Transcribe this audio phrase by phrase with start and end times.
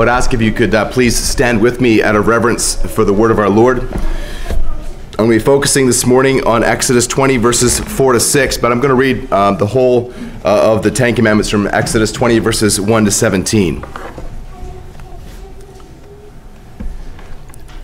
[0.00, 3.12] would ask if you could uh, please stand with me out of reverence for the
[3.12, 3.82] word of our Lord.
[3.82, 8.72] I'm going to be focusing this morning on Exodus 20, verses 4 to 6, but
[8.72, 10.10] I'm going to read uh, the whole
[10.42, 13.84] uh, of the Ten Commandments from Exodus 20, verses 1 to 17.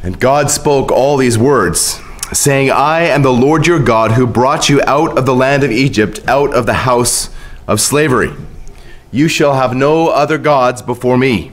[0.03, 2.01] And God spoke all these words,
[2.33, 5.71] saying, I am the Lord your God who brought you out of the land of
[5.71, 7.29] Egypt, out of the house
[7.69, 8.33] of slavery.
[9.11, 11.53] You shall have no other gods before me.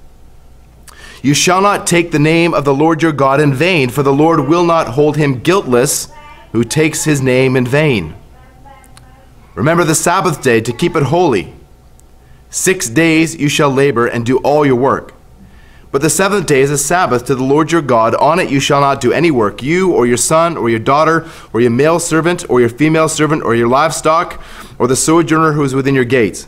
[1.21, 4.13] You shall not take the name of the Lord your God in vain, for the
[4.13, 6.07] Lord will not hold him guiltless
[6.51, 8.15] who takes his name in vain.
[9.53, 11.53] Remember the Sabbath day to keep it holy.
[12.49, 15.13] Six days you shall labor and do all your work.
[15.91, 18.15] But the seventh day is a Sabbath to the Lord your God.
[18.15, 21.29] On it you shall not do any work, you or your son or your daughter
[21.53, 24.41] or your male servant or your female servant or your livestock
[24.79, 26.47] or the sojourner who is within your gates.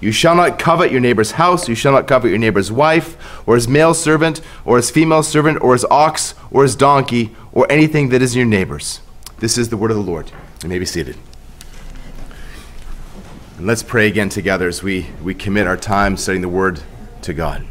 [0.00, 1.68] You shall not covet your neighbor's house.
[1.68, 3.16] You shall not covet your neighbor's wife,
[3.46, 7.66] or his male servant, or his female servant, or his ox, or his donkey, or
[7.70, 9.00] anything that is your neighbor's.
[9.38, 10.30] This is the word of the Lord.
[10.62, 11.16] You may be seated.
[13.56, 16.82] And let's pray again together as we, we commit our time studying the word
[17.22, 17.66] to God.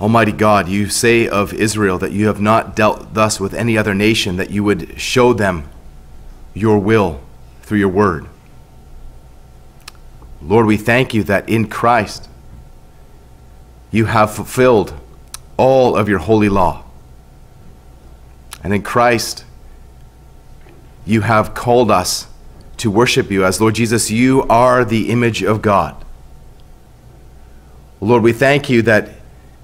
[0.00, 3.94] Almighty God, you say of Israel that you have not dealt thus with any other
[3.94, 5.68] nation, that you would show them
[6.54, 7.25] your will
[7.66, 8.26] through your word.
[10.40, 12.28] Lord, we thank you that in Christ
[13.90, 14.94] you have fulfilled
[15.56, 16.84] all of your holy law.
[18.62, 19.44] And in Christ
[21.04, 22.28] you have called us
[22.78, 26.04] to worship you as Lord Jesus, you are the image of God.
[28.00, 29.10] Lord, we thank you that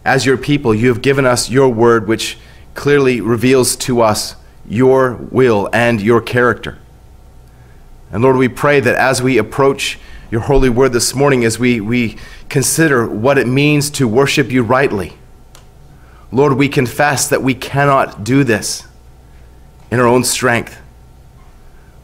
[0.04, 2.36] as your people, you have given us your word, which
[2.74, 4.34] clearly reveals to us
[4.66, 6.78] your will and your character.
[8.12, 9.98] And Lord, we pray that as we approach
[10.30, 12.18] your holy word this morning, as we, we
[12.50, 15.14] consider what it means to worship you rightly,
[16.30, 18.86] Lord, we confess that we cannot do this
[19.90, 20.78] in our own strength.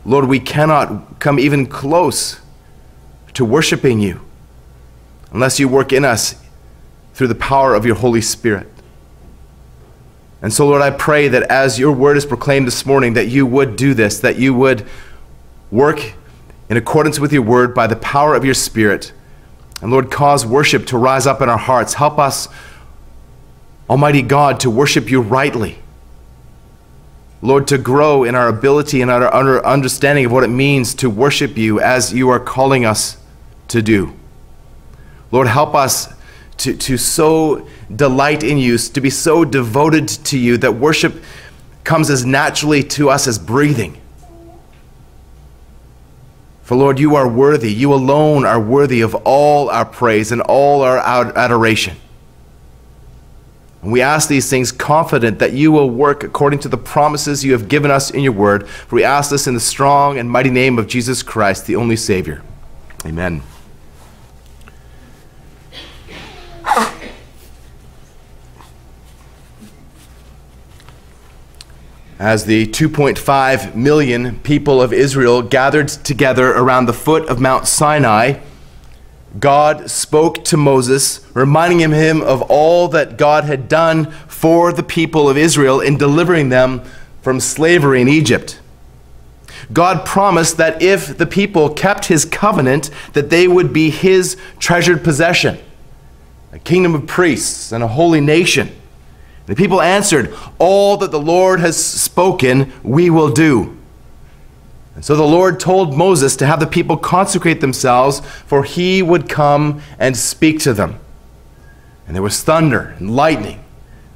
[0.04, 2.40] Lord, we cannot come even close
[3.34, 4.22] to worshiping you
[5.30, 6.34] unless you work in us
[7.12, 8.66] through the power of your Holy Spirit.
[10.40, 13.44] And so, Lord, I pray that as your word is proclaimed this morning, that you
[13.44, 14.86] would do this, that you would
[15.70, 16.14] Work
[16.68, 19.12] in accordance with your word by the power of your spirit.
[19.80, 21.94] And Lord, cause worship to rise up in our hearts.
[21.94, 22.48] Help us,
[23.88, 25.78] Almighty God, to worship you rightly.
[27.40, 31.56] Lord, to grow in our ability and our understanding of what it means to worship
[31.56, 33.16] you as you are calling us
[33.68, 34.12] to do.
[35.30, 36.12] Lord, help us
[36.58, 41.22] to, to so delight in you, to be so devoted to you that worship
[41.84, 44.00] comes as naturally to us as breathing.
[46.68, 47.72] For Lord, you are worthy.
[47.72, 51.96] You alone are worthy of all our praise and all our adoration.
[53.80, 57.52] And we ask these things confident that you will work according to the promises you
[57.52, 58.68] have given us in your word.
[58.68, 61.96] For we ask this in the strong and mighty name of Jesus Christ, the only
[61.96, 62.42] Savior.
[63.06, 63.40] Amen.
[72.18, 78.40] As the 2.5 million people of Israel gathered together around the foot of Mount Sinai,
[79.38, 85.28] God spoke to Moses, reminding him of all that God had done for the people
[85.28, 86.82] of Israel in delivering them
[87.22, 88.60] from slavery in Egypt.
[89.72, 95.04] God promised that if the people kept his covenant, that they would be his treasured
[95.04, 95.58] possession,
[96.52, 98.74] a kingdom of priests and a holy nation.
[99.48, 103.78] The people answered, All that the Lord has spoken, we will do.
[104.94, 109.26] And so the Lord told Moses to have the people consecrate themselves, for he would
[109.26, 111.00] come and speak to them.
[112.06, 113.64] And there was thunder and lightning,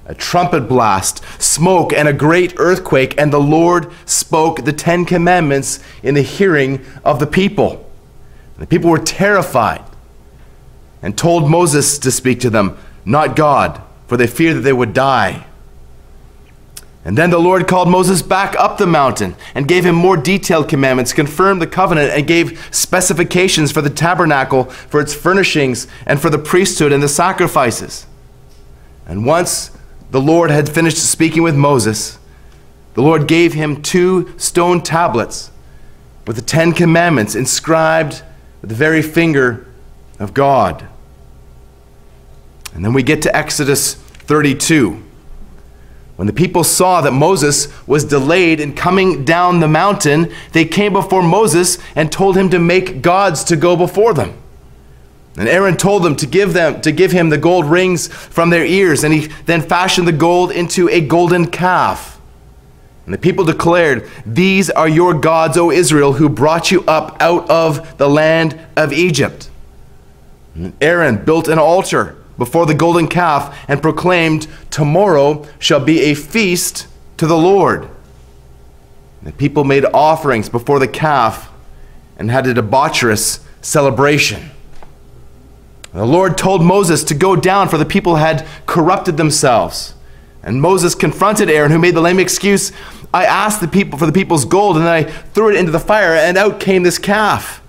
[0.05, 5.81] a trumpet blast, smoke, and a great earthquake, and the Lord spoke the Ten Commandments
[6.03, 7.91] in the hearing of the people.
[8.59, 9.85] The people were terrified
[11.01, 12.77] and told Moses to speak to them,
[13.07, 13.83] not God,
[14.13, 15.47] for they feared that they would die.
[17.03, 20.69] And then the Lord called Moses back up the mountain and gave him more detailed
[20.69, 26.29] commandments, confirmed the covenant, and gave specifications for the tabernacle, for its furnishings, and for
[26.29, 28.07] the priesthood and the sacrifices.
[29.07, 29.71] And once
[30.11, 32.19] the Lord had finished speaking with Moses,
[32.93, 35.51] the Lord gave him two stone tablets
[36.27, 38.23] with the Ten Commandments inscribed
[38.61, 39.67] with the very finger
[40.19, 40.87] of God.
[42.75, 45.03] And then we get to Exodus 32.
[46.17, 50.93] When the people saw that Moses was delayed in coming down the mountain, they came
[50.93, 54.39] before Moses and told him to make gods to go before them.
[55.37, 58.67] And Aaron told them to give them to give him the gold rings from their
[58.67, 62.21] ears, and he then fashioned the gold into a golden calf.
[63.07, 67.49] And the people declared, These are your gods, O Israel, who brought you up out
[67.49, 69.49] of the land of Egypt.
[70.55, 76.15] And Aaron built an altar before the golden calf and proclaimed, Tomorrow shall be a
[76.15, 76.87] feast
[77.17, 77.89] to the Lord.
[79.23, 81.51] The people made offerings before the calf
[82.17, 84.51] and had a debaucherous celebration.
[85.93, 89.95] The Lord told Moses to go down, for the people had corrupted themselves.
[90.43, 92.73] And Moses confronted Aaron, who made the lame excuse
[93.15, 95.79] I asked the people for the people's gold, and then I threw it into the
[95.79, 97.62] fire, and out came this calf.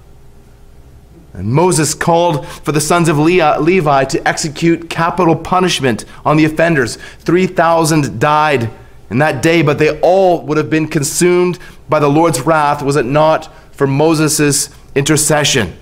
[1.34, 6.96] And Moses called for the sons of Levi to execute capital punishment on the offenders.
[6.96, 8.70] 3,000 died
[9.10, 11.58] in that day, but they all would have been consumed
[11.90, 15.76] by the Lord's wrath, was it not for Moses' intercession.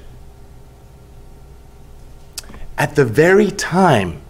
[2.77, 4.21] At the very time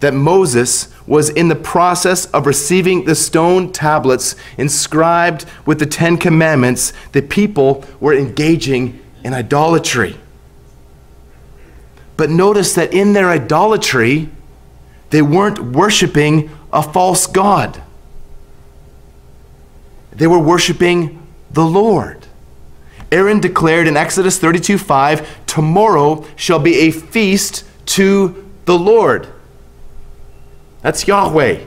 [0.00, 6.18] that Moses was in the process of receiving the stone tablets inscribed with the Ten
[6.18, 10.16] Commandments, the people were engaging in idolatry.
[12.18, 14.28] But notice that in their idolatry,
[15.10, 17.80] they weren't worshiping a false God.
[20.10, 22.26] They were worshiping the Lord.
[23.12, 29.28] Aaron declared in Exodus 32 5, Tomorrow shall be a feast to the Lord.
[30.82, 31.64] That's Yahweh.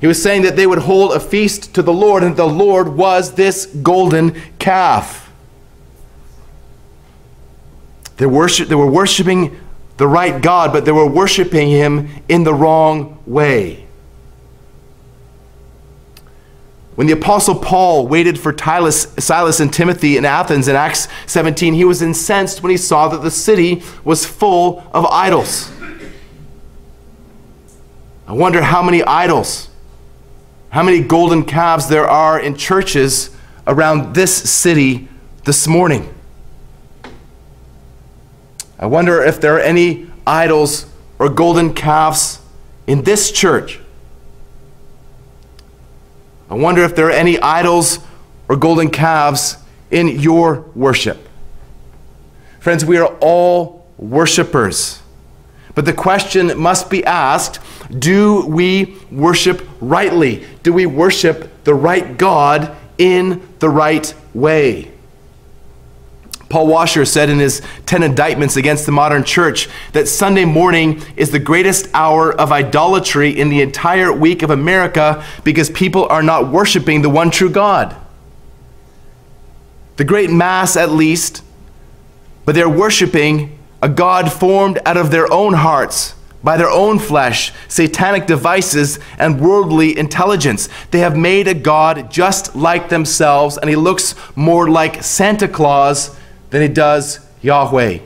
[0.00, 2.88] He was saying that they would hold a feast to the Lord, and the Lord
[2.88, 5.27] was this golden calf.
[8.18, 9.58] They, worship, they were worshiping
[9.96, 13.86] the right God, but they were worshiping Him in the wrong way.
[16.96, 21.84] When the Apostle Paul waited for Silas and Timothy in Athens in Acts 17, he
[21.84, 25.70] was incensed when he saw that the city was full of idols.
[28.26, 29.70] I wonder how many idols,
[30.70, 33.30] how many golden calves there are in churches
[33.64, 35.08] around this city
[35.44, 36.12] this morning.
[38.78, 40.86] I wonder if there are any idols
[41.18, 42.40] or golden calves
[42.86, 43.80] in this church.
[46.50, 47.98] I wonder if there are any idols
[48.48, 49.56] or golden calves
[49.90, 51.18] in your worship.
[52.60, 55.02] Friends, we are all worshipers.
[55.74, 57.60] But the question must be asked
[57.98, 60.44] do we worship rightly?
[60.62, 64.90] Do we worship the right God in the right way?
[66.48, 71.30] Paul Washer said in his 10 indictments against the modern church that Sunday morning is
[71.30, 76.48] the greatest hour of idolatry in the entire week of America because people are not
[76.48, 77.94] worshiping the one true God.
[79.96, 81.42] The great mass, at least,
[82.46, 87.52] but they're worshiping a God formed out of their own hearts by their own flesh,
[87.68, 90.68] satanic devices, and worldly intelligence.
[90.92, 96.17] They have made a God just like themselves, and he looks more like Santa Claus
[96.50, 97.98] than he does Yahweh.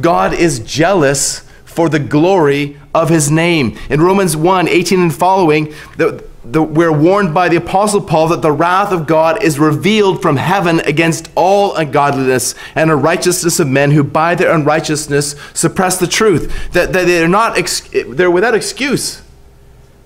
[0.00, 3.78] God is jealous for the glory of his name.
[3.90, 8.40] In Romans 1 18 and following, the, the, we're warned by the Apostle Paul that
[8.40, 13.90] the wrath of God is revealed from heaven against all ungodliness and unrighteousness of men
[13.90, 16.72] who by their unrighteousness suppress the truth.
[16.72, 19.22] That, that they're, not ex- they're without excuse.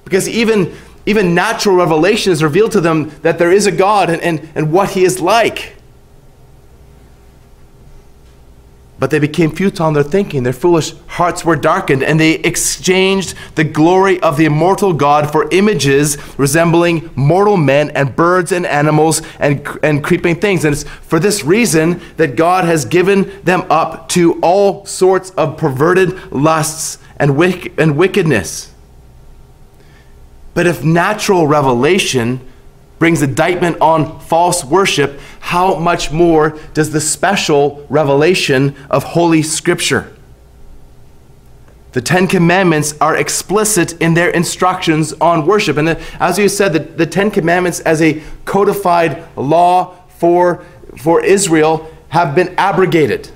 [0.05, 0.75] Because even,
[1.07, 4.73] even natural revelation is revealed to them that there is a God and, and, and
[4.73, 5.77] what he is like.
[9.01, 10.43] But they became futile in their thinking.
[10.43, 15.49] Their foolish hearts were darkened, and they exchanged the glory of the immortal God for
[15.51, 20.67] images resembling mortal men and birds and animals and, and creeping things.
[20.67, 25.57] And it's for this reason that God has given them up to all sorts of
[25.57, 28.75] perverted lusts and, wick- and wickedness.
[30.53, 32.47] But if natural revelation
[33.01, 40.15] brings indictment on false worship, how much more does the special revelation of Holy Scripture?
[41.93, 45.79] The Ten Commandments are explicit in their instructions on worship.
[45.79, 45.89] And
[46.21, 50.63] as you said, the, the Ten Commandments, as a codified law for,
[50.99, 53.31] for Israel, have been abrogated.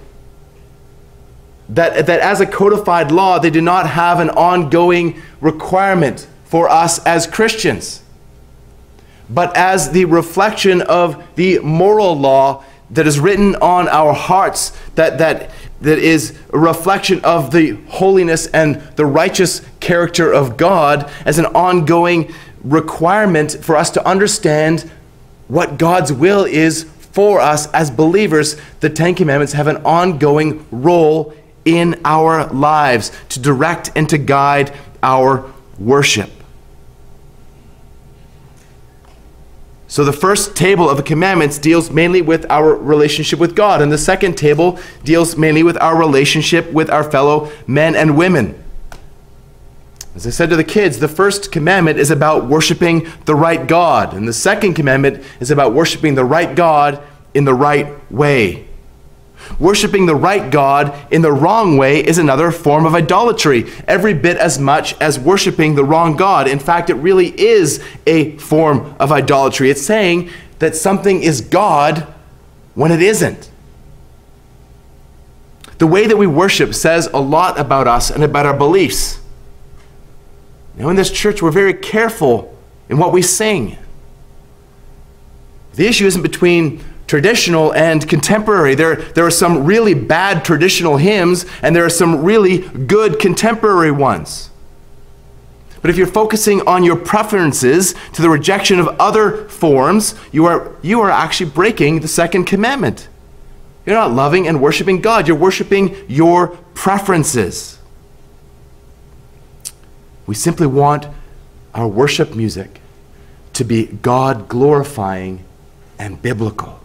[1.71, 7.04] That, that as a codified law, they do not have an ongoing requirement for us
[7.06, 8.04] as Christians,
[9.31, 15.19] but as the reflection of the moral law that is written on our hearts, that,
[15.19, 15.50] that
[15.85, 21.47] that is a reflection of the holiness and the righteous character of God as an
[21.47, 24.90] ongoing requirement for us to understand
[25.47, 28.57] what God's will is for us as believers.
[28.81, 31.35] The Ten Commandments have an ongoing role
[31.66, 36.31] in our lives to direct and to guide our worship.
[39.95, 43.93] So the first table of the commandments deals mainly with our relationship with God, and
[43.93, 48.61] the second table deals mainly with our relationship with our fellow men and women.
[50.17, 54.15] As I said to the kids, the first commandment is about worshiping the right God,
[54.15, 57.01] and the second commandment is about worshiping the right God
[57.33, 58.63] in the right way.
[59.59, 64.37] Worshipping the right God in the wrong way is another form of idolatry, every bit
[64.37, 66.49] as much as worshiping the wrong God.
[66.49, 69.71] In fact, it really is a form of idolatry.
[69.71, 72.13] It's saying that something is God
[72.75, 73.51] when it isn't.
[75.79, 79.21] The way that we worship says a lot about us and about our beliefs.
[80.77, 82.57] Now, in this church, we're very careful
[82.89, 83.77] in what we sing.
[85.75, 88.75] The issue isn't between traditional and contemporary.
[88.75, 93.91] There, there are some really bad traditional hymns, and there are some really good contemporary
[93.91, 94.51] ones.
[95.83, 100.75] But if you're focusing on your preferences to the rejection of other forms, you are,
[100.81, 103.09] you are actually breaking the second commandment.
[103.85, 107.79] You're not loving and worshiping God, you're worshiping your preferences.
[110.27, 111.07] We simply want
[111.75, 112.81] our worship music
[113.53, 115.45] to be God glorifying
[115.99, 116.81] and biblical.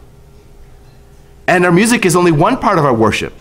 [1.50, 3.34] And our music is only one part of our worship.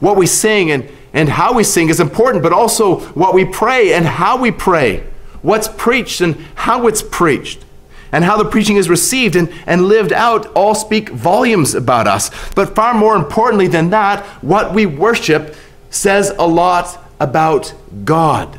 [0.00, 3.94] What we sing and, and how we sing is important, but also what we pray
[3.94, 5.04] and how we pray,
[5.40, 7.64] what's preached and how it's preached,
[8.10, 12.28] and how the preaching is received and, and lived out all speak volumes about us.
[12.56, 15.54] But far more importantly than that, what we worship
[15.90, 17.72] says a lot about
[18.04, 18.58] God.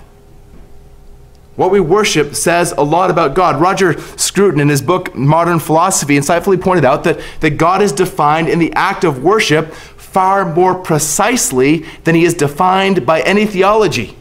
[1.56, 3.62] What we worship says a lot about God.
[3.62, 8.50] Roger Scruton, in his book Modern Philosophy, insightfully pointed out that, that God is defined
[8.50, 14.18] in the act of worship far more precisely than he is defined by any theology.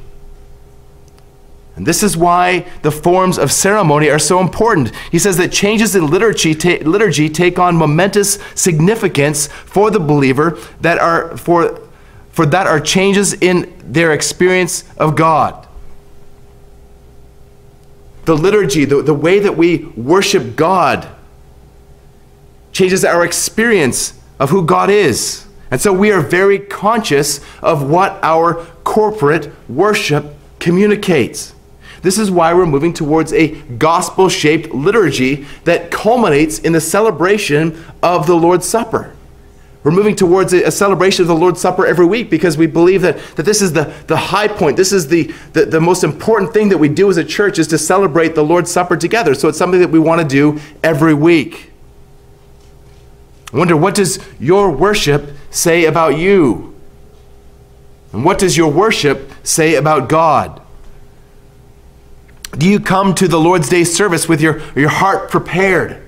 [1.75, 4.95] And this is why the forms of ceremony are so important.
[5.11, 10.59] He says that changes in liturgy, ta- liturgy take on momentous significance for the believer
[10.83, 11.81] that are for,
[12.31, 15.67] for that are changes in their experience of God
[18.25, 21.09] the liturgy, the, the way that we worship God,
[22.73, 25.47] changes our experience of who God is.
[25.71, 31.55] And so we are very conscious of what our corporate worship communicates.
[32.03, 33.49] This is why we're moving towards a
[33.79, 39.15] gospel shaped liturgy that culminates in the celebration of the Lord's Supper.
[39.85, 43.19] We're moving towards a, celebration of the Lord's Supper every week because we believe that,
[43.35, 44.77] that this is the, the high point.
[44.77, 47.67] This is the, the, the most important thing that we do as a church is
[47.69, 49.35] to celebrate the Lord's Supper together.
[49.35, 51.73] So it's something that we want to do every week.
[53.53, 56.75] I wonder, what does your worship say about you?
[58.13, 60.63] And what does your worship say about God?
[62.57, 66.03] Do you come to the Lord's Day service with your, your heart prepared?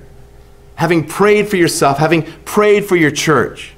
[0.76, 3.74] Having prayed for yourself, having prayed for your church,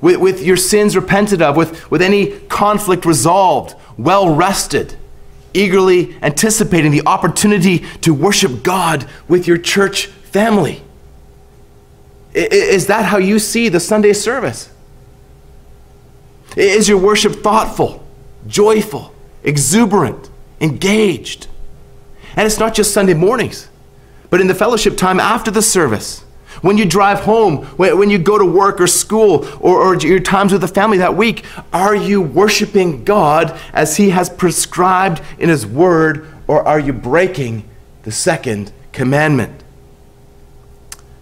[0.00, 4.96] with, with your sins repented of, with, with any conflict resolved, well rested,
[5.52, 10.82] eagerly anticipating the opportunity to worship God with your church family.
[12.32, 14.70] Is that how you see the Sunday service?
[16.56, 18.06] Is your worship thoughtful,
[18.46, 20.30] joyful, exuberant,
[20.60, 21.48] engaged?
[22.36, 23.68] And it's not just Sunday mornings,
[24.30, 26.24] but in the fellowship time after the service
[26.62, 30.52] when you drive home, when, you go to work or school, or, or your times
[30.52, 35.66] with the family that week, are you worshiping God as He has prescribed in His
[35.66, 37.64] Word, or are you breaking
[38.02, 39.62] the second commandment?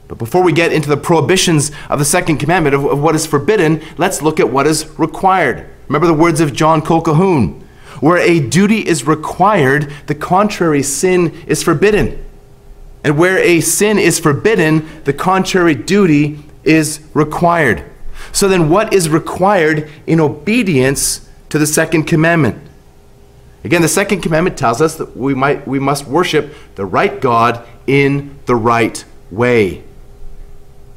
[0.08, 3.26] But before we get into the prohibitions of the second commandment, of, of what is
[3.26, 5.68] forbidden, let's look at what is required.
[5.86, 7.62] Remember the words of John Colquhoun
[8.00, 12.24] Where a duty is required, the contrary sin is forbidden.
[13.08, 17.82] And where a sin is forbidden, the contrary duty is required.
[18.32, 22.62] So then, what is required in obedience to the second commandment?
[23.64, 27.66] Again, the second commandment tells us that we, might, we must worship the right God
[27.86, 29.82] in the right way.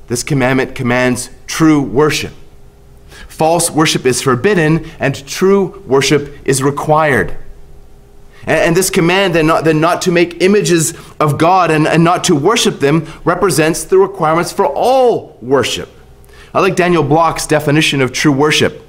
[0.07, 2.33] This commandment commands true worship.
[3.29, 7.37] False worship is forbidden, and true worship is required.
[8.45, 12.23] And, this command, then not, then not to make images of God and, and not
[12.25, 15.89] to worship them, represents the requirements for all worship.
[16.53, 18.81] I like Daniel Block's definition of true worship.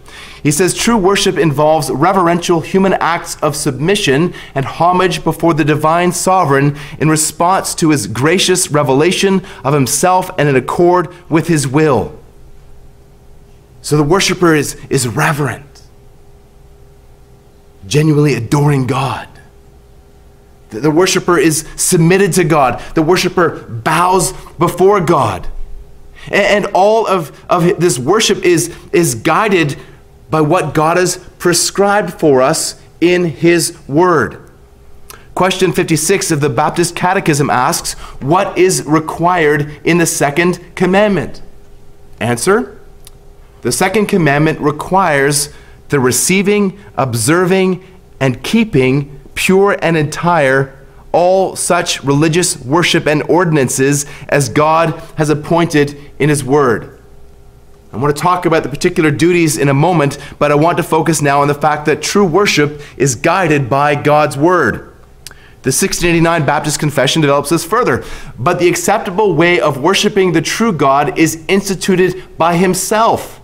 [0.43, 6.11] He says true worship involves reverential human acts of submission and homage before the divine
[6.11, 12.19] sovereign in response to his gracious revelation of himself and in accord with his will.
[13.83, 15.83] So the worshiper is, is reverent,
[17.87, 19.29] genuinely adoring God.
[20.73, 22.83] The, worshiper is submitted to God.
[22.95, 25.47] The worshiper bows before God.
[26.27, 29.79] And, and all of, of this worship is, is guided
[30.31, 34.51] by what God has prescribed for us in His Word.
[35.35, 41.43] Question 56 of the Baptist Catechism asks, What is required in the second commandment?
[42.21, 42.81] Answer
[43.63, 45.53] The second commandment requires
[45.89, 47.85] the receiving, observing,
[48.21, 50.79] and keeping pure and entire
[51.13, 56.99] all such religious worship and ordinances as God has appointed in His Word.
[57.93, 60.83] I want to talk about the particular duties in a moment, but I want to
[60.83, 64.89] focus now on the fact that true worship is guided by God's Word.
[65.63, 68.03] The 1689 Baptist Confession develops this further.
[68.39, 73.42] But the acceptable way of worshiping the true God is instituted by Himself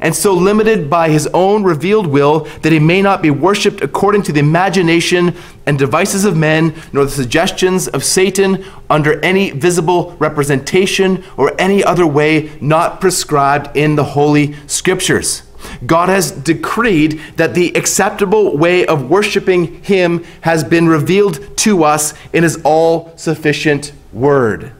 [0.00, 4.22] and so limited by his own revealed will that he may not be worshipped according
[4.22, 5.34] to the imagination
[5.66, 11.84] and devices of men, nor the suggestions of Satan under any visible representation or any
[11.84, 15.42] other way not prescribed in the Holy Scriptures.
[15.84, 22.14] God has decreed that the acceptable way of worshiping Him has been revealed to us
[22.32, 24.72] in His all sufficient Word.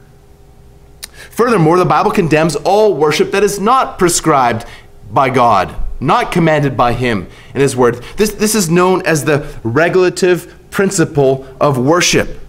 [1.29, 4.65] Furthermore, the Bible condemns all worship that is not prescribed
[5.13, 8.03] by God, not commanded by Him in His Word.
[8.17, 12.39] This, this is known as the regulative principle of worship.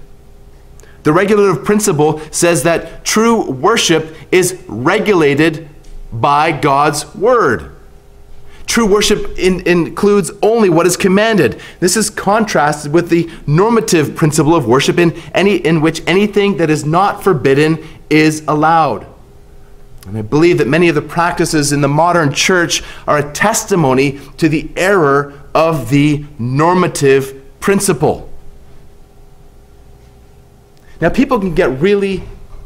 [1.03, 5.69] The regulative principle says that true worship is regulated
[6.13, 7.73] by God's Word.
[8.67, 11.61] True worship in, includes only what is commanded.
[11.81, 16.71] This is contrasted with the normative principle of worship in, any, in which anything that
[16.71, 19.12] is not forbidden is allowed.
[20.07, 24.21] And I believe that many of the practices in the modern church are a testimony
[24.39, 28.29] to the error of the normative principle.
[31.01, 32.23] Now, people can get really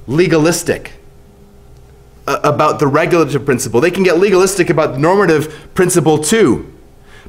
[0.07, 0.93] legalistic
[2.27, 3.81] uh, about the regulative principle.
[3.81, 6.73] They can get legalistic about the normative principle too.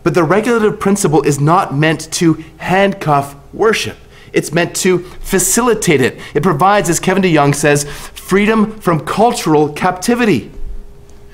[0.04, 3.98] But the regulative principle is not meant to handcuff worship.
[4.38, 6.20] It's meant to facilitate it.
[6.36, 10.52] It provides, as Kevin DeYoung says, freedom from cultural captivity,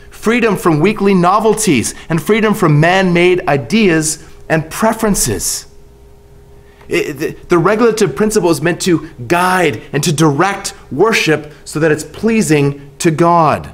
[0.09, 5.67] freedom from weekly novelties, and freedom from man made ideas and preferences.
[6.87, 11.91] It, the, the regulative principle is meant to guide and to direct worship so that
[11.91, 13.73] it's pleasing to God.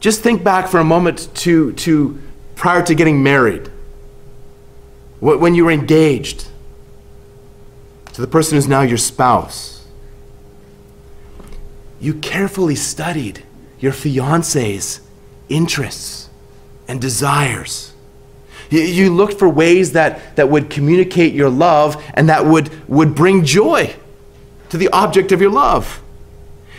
[0.00, 2.18] Just think back for a moment to, to
[2.54, 3.70] prior to getting married,
[5.20, 6.47] when you were engaged
[8.18, 9.86] to the person who's now your spouse.
[12.00, 13.44] You carefully studied
[13.78, 15.00] your fiance's
[15.48, 16.28] interests
[16.88, 17.92] and desires.
[18.70, 23.44] You, looked for ways that, that would communicate your love and that would, would bring
[23.44, 23.94] joy
[24.70, 26.02] to the object of your love.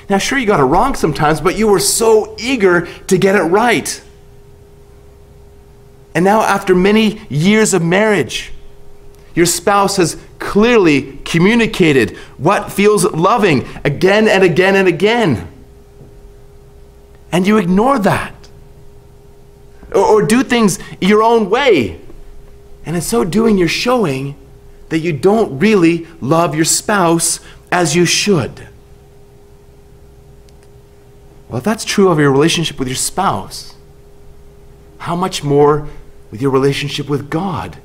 [0.09, 3.43] Now, sure, you got it wrong sometimes, but you were so eager to get it
[3.43, 4.03] right.
[6.13, 8.51] And now, after many years of marriage,
[9.39, 15.47] your spouse has clearly communicated what feels loving again and again and again.
[17.31, 18.35] And you ignore that.
[19.95, 22.01] Or, or, do things your own way.
[22.85, 24.35] And in so doing, you're showing
[24.89, 27.39] that you don't really love your spouse
[27.71, 28.67] as you should.
[31.47, 33.73] Well, if that's true of your relationship with your spouse,
[34.97, 35.87] how much more
[36.29, 37.77] with your relationship with God?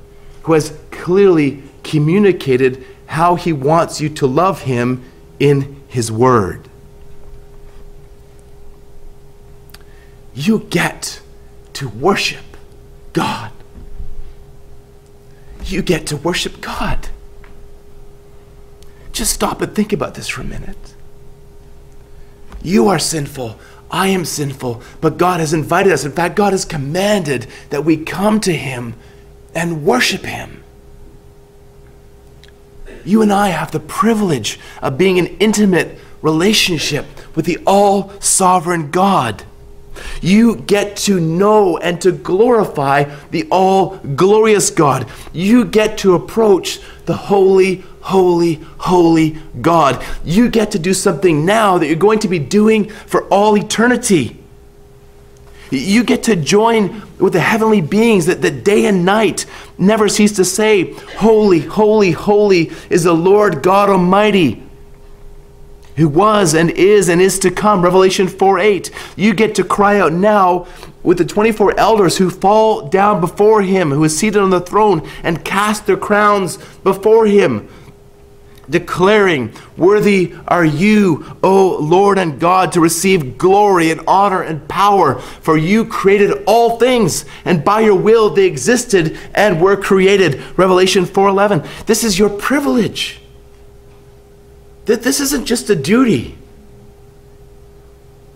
[0.44, 5.02] Who has clearly communicated how he wants you to love him
[5.38, 6.68] in his word.
[10.35, 11.20] You get
[11.74, 12.44] to worship
[13.12, 13.50] God.
[15.64, 17.09] you get to worship God.
[19.12, 20.94] Just stop and think about this for a minute.
[22.62, 23.59] You are sinful.
[23.90, 24.83] I am sinful.
[25.00, 26.04] But God has invited us.
[26.04, 28.94] In fact, God has commanded that we come to Him
[29.55, 30.62] and worship Him.
[33.05, 38.90] You and I have the privilege of being in intimate relationship with the all sovereign
[38.90, 39.45] God.
[40.21, 45.07] You get to know and to glorify the all glorious God.
[45.33, 50.05] You get to approach the holy, holy, holy God.
[50.25, 54.43] You get to do something now that you're going to be doing for all eternity.
[55.70, 59.46] You get to join with the heavenly beings that, that day and night
[59.79, 64.64] never cease to say, Holy, holy, holy is the Lord God Almighty
[65.96, 67.83] who was and is and is to come.
[67.83, 68.90] Revelation 4 8.
[69.16, 70.66] You get to cry out now
[71.03, 75.09] with the 24 elders who fall down before him, who is seated on the throne,
[75.22, 77.68] and cast their crowns before him,
[78.68, 85.20] declaring, Worthy are you, O Lord and God, to receive glory and honor and power,
[85.20, 90.42] for you created all things, and by your will they existed and were created.
[90.57, 91.62] Revelation 4:11.
[91.87, 93.20] This is your privilege.
[94.87, 96.37] That this isn't just a duty.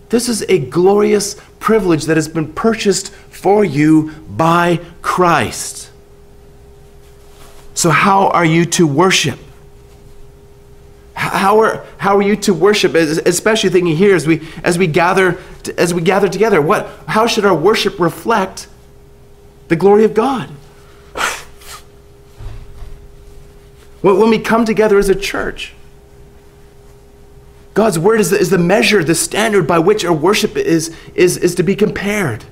[0.09, 5.91] This is a glorious privilege that has been purchased for you by Christ.
[7.75, 9.39] So, how are you to worship?
[11.19, 15.37] How are, how are you to worship, especially thinking here as we, as we, gather,
[15.77, 16.61] as we gather together?
[16.61, 18.69] What, how should our worship reflect
[19.67, 20.49] the glory of God?
[24.01, 25.73] When we come together as a church,
[27.73, 31.35] God's word is the, is the measure, the standard by which our worship is, is,
[31.35, 32.45] is to be compared.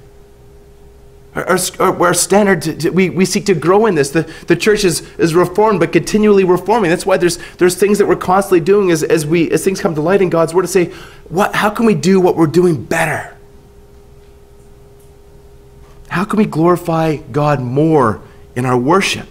[1.37, 4.09] Our, our, our standard, we, we seek to grow in this.
[4.09, 6.89] The, the church is, is reformed, but continually reforming.
[6.89, 9.93] That's why there's, there's things that we're constantly doing as, as, we, as things come
[9.93, 10.85] to light in God's word to say,
[11.29, 13.37] what, how can we do what we're doing better?
[16.09, 18.21] How can we glorify God more
[18.55, 19.27] in our worship?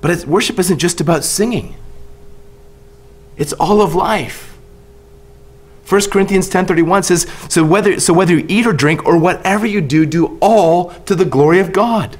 [0.00, 1.74] But worship isn't just about singing.
[3.36, 4.53] It's all of life.
[5.86, 9.80] 1 Corinthians 10:31 says, so whether, so whether you eat or drink or whatever you
[9.80, 12.16] do, do all to the glory of God.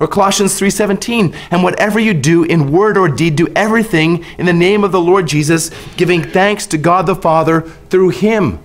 [0.00, 4.52] Or Colossians 3:17, and whatever you do in word or deed, do everything in the
[4.52, 8.60] name of the Lord Jesus, giving thanks to God the Father through him.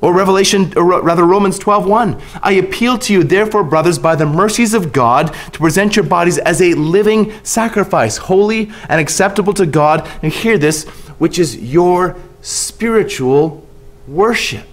[0.00, 2.18] Or Revelation, or rather Romans 12:1.
[2.42, 6.38] I appeal to you, therefore, brothers, by the mercies of God, to present your bodies
[6.38, 10.08] as a living sacrifice, holy and acceptable to God.
[10.22, 10.84] And hear this,
[11.18, 13.66] which is your spiritual
[14.06, 14.66] worship.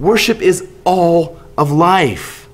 [0.00, 2.48] Worship is all of life.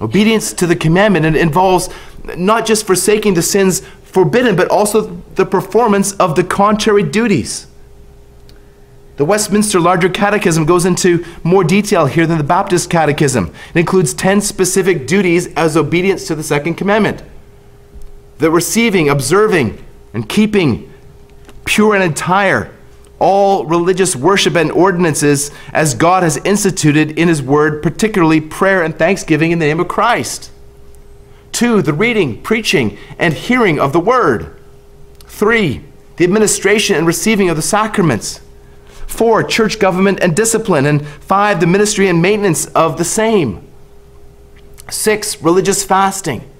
[0.00, 1.90] Obedience to the commandment it involves
[2.36, 7.66] not just forsaking the sins forbidden, but also the performance of the contrary duties.
[9.16, 13.52] The Westminster Larger Catechism goes into more detail here than the Baptist Catechism.
[13.74, 17.22] It includes 10 specific duties as obedience to the second commandment.
[18.38, 20.89] The receiving, observing, and keeping
[21.70, 22.68] pure and entire
[23.20, 28.98] all religious worship and ordinances as God has instituted in His Word, particularly prayer and
[28.98, 30.50] thanksgiving in the name of Christ.
[31.52, 34.56] Two, the reading, preaching, and hearing of the Word.
[35.26, 35.84] Three,
[36.16, 38.40] the administration and receiving of the sacraments.
[39.06, 40.86] Four, church government and discipline.
[40.86, 43.64] And five, the ministry and maintenance of the same.
[44.90, 46.50] Six, religious fasting.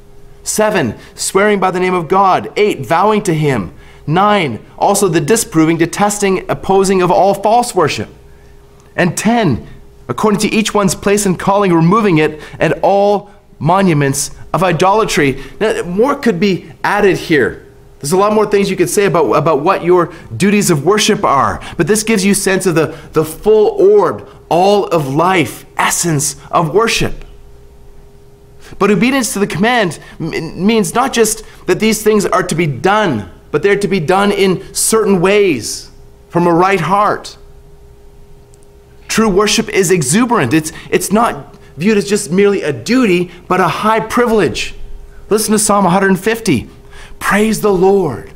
[0.45, 2.53] Seven, swearing by the name of God.
[2.57, 3.75] Eight, vowing to Him.
[4.15, 8.09] Nine, also the disproving, detesting, opposing of all false worship.
[8.97, 9.67] And ten,
[10.09, 15.43] according to each one's place and calling, removing it, and all monuments of idolatry.
[15.61, 17.67] Now, more could be added here.
[18.01, 21.23] There's a lot more things you could say about, about what your duties of worship
[21.23, 26.37] are, but this gives you sense of the, the full orb, all of life, essence
[26.51, 27.27] of worship.
[28.79, 33.31] But obedience to the command means not just that these things are to be done,
[33.51, 35.91] but they're to be done in certain ways
[36.29, 37.37] from a right heart.
[39.09, 40.55] True worship is exuberant.
[40.55, 44.75] It's, it's not viewed as just merely a duty, but a high privilege.
[45.29, 46.69] Listen to Psalm 150.
[47.19, 48.33] Praise the Lord.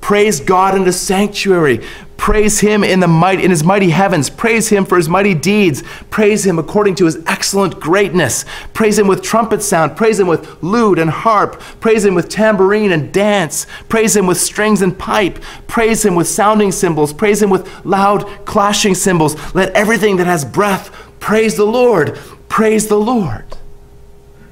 [0.00, 1.84] Praise God in the sanctuary.
[2.18, 4.28] Praise him in the might in his mighty heavens.
[4.28, 5.82] Praise him for his mighty deeds.
[6.10, 8.44] Praise him according to his excellent greatness.
[8.74, 9.96] Praise him with trumpet sound.
[9.96, 11.58] Praise him with lute and harp.
[11.80, 13.66] Praise him with tambourine and dance.
[13.88, 15.38] Praise him with strings and pipe.
[15.68, 17.14] Praise him with sounding cymbals.
[17.14, 19.54] Praise him with loud clashing cymbals.
[19.54, 22.18] Let everything that has breath praise the Lord.
[22.48, 23.46] Praise the Lord.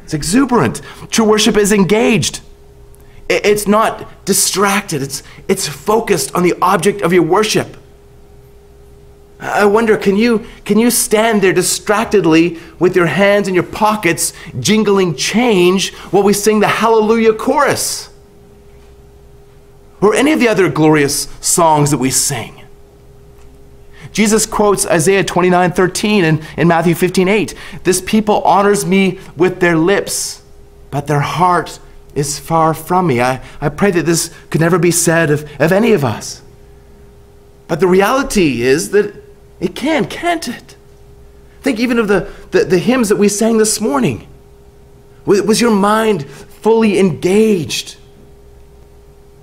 [0.04, 0.80] It's exuberant.
[1.10, 2.40] True worship is engaged.
[3.28, 5.02] It's not distracted.
[5.02, 7.76] It's, it's focused on the object of your worship.
[9.38, 14.32] I wonder, can you, can you stand there distractedly with your hands in your pockets,
[14.60, 18.08] jingling change while we sing the Hallelujah chorus?
[20.00, 22.62] Or any of the other glorious songs that we sing?
[24.12, 27.54] Jesus quotes Isaiah 29 13 and in Matthew 15 8.
[27.84, 30.42] This people honors me with their lips,
[30.90, 31.78] but their heart
[32.16, 33.20] is far from me.
[33.20, 36.42] I, I pray that this could never be said of, of any of us.
[37.68, 39.14] But the reality is that
[39.60, 40.76] it can, can't it?
[41.60, 44.26] Think even of the, the, the hymns that we sang this morning.
[45.26, 47.96] Was your mind fully engaged?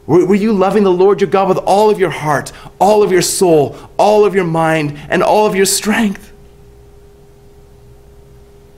[0.05, 3.21] Were you loving the Lord your God with all of your heart, all of your
[3.21, 6.32] soul, all of your mind, and all of your strength?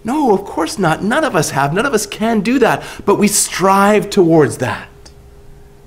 [0.05, 1.03] No, of course not.
[1.03, 1.73] None of us have.
[1.73, 2.85] None of us can do that.
[3.05, 4.87] But we strive towards that.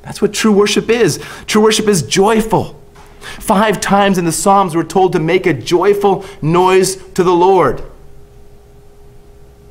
[0.03, 1.25] That's what true worship is.
[1.47, 2.79] True worship is joyful.
[3.21, 7.83] Five times in the Psalms, we're told to make a joyful noise to the Lord.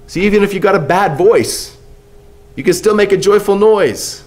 [0.07, 1.77] See, even if you got a bad voice,
[2.55, 4.23] you can still make a joyful noise.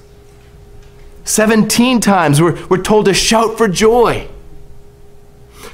[1.25, 4.29] 17 times we're, we're told to shout for joy.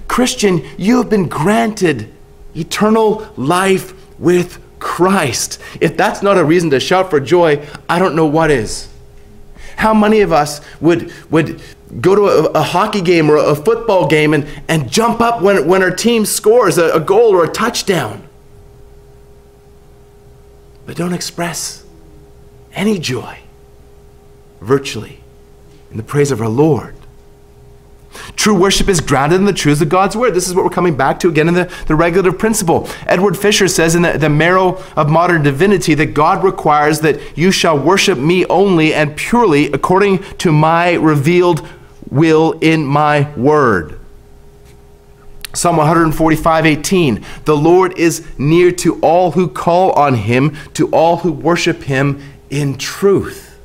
[0.06, 2.12] Christian, you have been granted
[2.54, 5.60] eternal life with Christ.
[5.80, 8.88] If that's not a reason to shout for joy, I don't know what is.
[9.76, 11.60] How many of us would, would
[12.00, 15.66] go to a, a hockey game or a football game and, and jump up when,
[15.68, 18.26] when our team scores a, a goal or a touchdown?
[20.86, 21.84] But don't express
[22.72, 23.40] any joy,
[24.60, 25.20] virtually,
[25.90, 26.95] in the praise of our Lord.
[28.36, 30.34] True worship is grounded in the truths of God's word.
[30.34, 32.88] This is what we're coming back to again in the, the regulative principle.
[33.06, 37.50] Edward Fisher says in the, the Marrow of Modern Divinity that God requires that you
[37.50, 41.66] shall worship me only and purely according to my revealed
[42.10, 43.98] will in my word.
[45.56, 47.24] Psalm 145, 18.
[47.46, 52.22] The Lord is near to all who call on him, to all who worship him
[52.50, 53.58] in truth.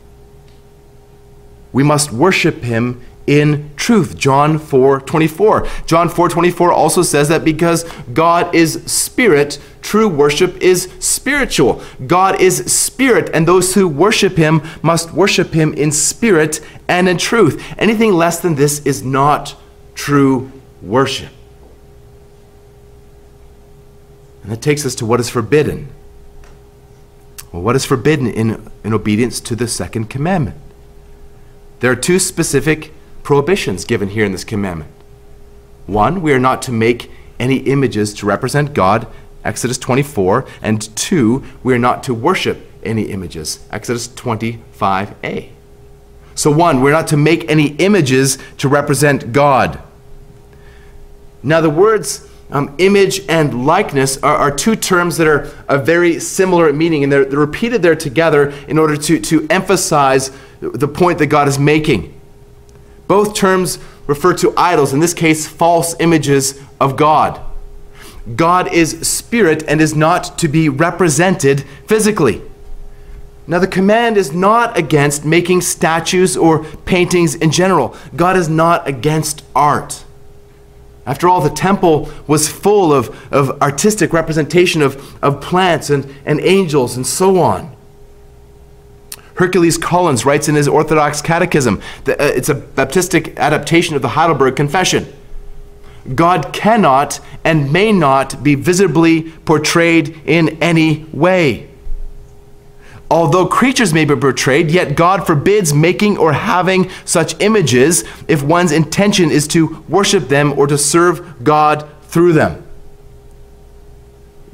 [1.73, 4.17] We must worship him in truth.
[4.17, 5.67] John 4 24.
[5.85, 11.81] John 4 24 also says that because God is spirit, true worship is spiritual.
[12.07, 17.17] God is spirit, and those who worship him must worship him in spirit and in
[17.17, 17.63] truth.
[17.77, 19.55] Anything less than this is not
[19.95, 21.31] true worship.
[24.43, 25.89] And that takes us to what is forbidden.
[27.51, 30.57] Well, what is forbidden in, in obedience to the second commandment?
[31.79, 32.93] There are two specific
[33.31, 34.91] prohibitions given here in this commandment.
[35.87, 39.07] One, we are not to make any images to represent God,
[39.45, 45.47] Exodus 24, and two, we are not to worship any images, Exodus 25a.
[46.35, 49.81] So, one, we're not to make any images to represent God.
[51.41, 56.19] Now, the words um, image and likeness are, are, two terms that are a very
[56.19, 61.17] similar meaning, and they're, they're repeated there together in order to, to emphasize the point
[61.19, 62.17] that God is making.
[63.11, 67.41] Both terms refer to idols, in this case, false images of God.
[68.37, 72.41] God is spirit and is not to be represented physically.
[73.47, 77.97] Now, the command is not against making statues or paintings in general.
[78.15, 80.05] God is not against art.
[81.05, 86.39] After all, the temple was full of, of artistic representation of, of plants and, and
[86.39, 87.75] angels and so on.
[89.35, 94.55] Hercules Collins writes in his Orthodox Catechism, uh, it's a Baptistic adaptation of the Heidelberg
[94.55, 95.11] Confession.
[96.15, 101.69] God cannot and may not be visibly portrayed in any way.
[103.09, 108.71] Although creatures may be portrayed, yet God forbids making or having such images if one's
[108.71, 112.65] intention is to worship them or to serve God through them.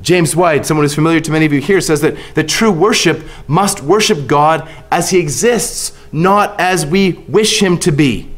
[0.08, 3.28] James White, someone who's familiar to many of you here, says that, that true worship
[3.46, 8.32] must worship God as he exists, not as we wish him to be.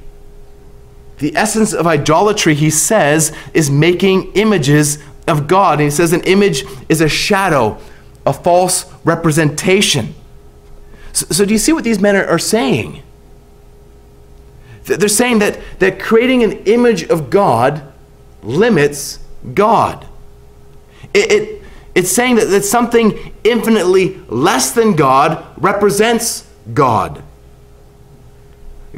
[1.20, 5.74] The essence of idolatry, he says, is making images of God.
[5.74, 7.78] And he says an image is a shadow,
[8.26, 10.16] a false representation.
[11.14, 13.04] So, so do you see what these men are, are saying?
[14.86, 17.84] They're saying that, that creating an image of God
[18.42, 19.20] limits
[19.54, 20.08] God.
[21.14, 21.59] It, it,
[21.96, 27.24] it's saying that, that something infinitely less than God represents God.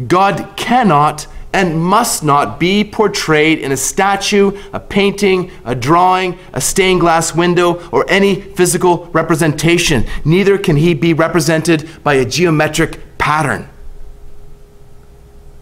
[0.07, 6.61] God cannot and must not be portrayed in a statue, a painting, a drawing, a
[6.61, 10.05] stained glass window, or any physical representation.
[10.23, 13.67] Neither can he be represented by a geometric pattern.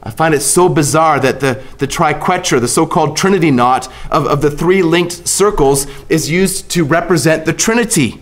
[0.10, 4.26] I find it so bizarre that the, the triquetra, the so called Trinity knot of,
[4.26, 8.20] of the three linked circles, is used to represent the Trinity.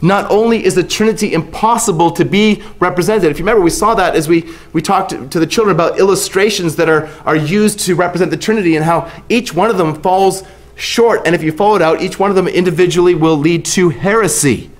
[0.00, 4.16] Not only is the Trinity impossible to be represented, if you remember, we saw that
[4.16, 7.94] as we, we talked to, to the children about illustrations that are, are used to
[7.94, 10.44] represent the Trinity and how each one of them falls
[10.76, 11.26] short.
[11.26, 14.70] And if you follow it out, each one of them individually will lead to heresy.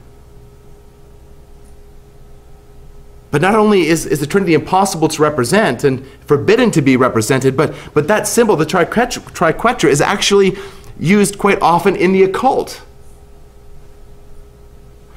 [3.36, 7.54] But not only is, is the Trinity impossible to represent and forbidden to be represented,
[7.54, 10.56] but, but that symbol, the triquetra, is actually
[10.98, 12.80] used quite often in the occult.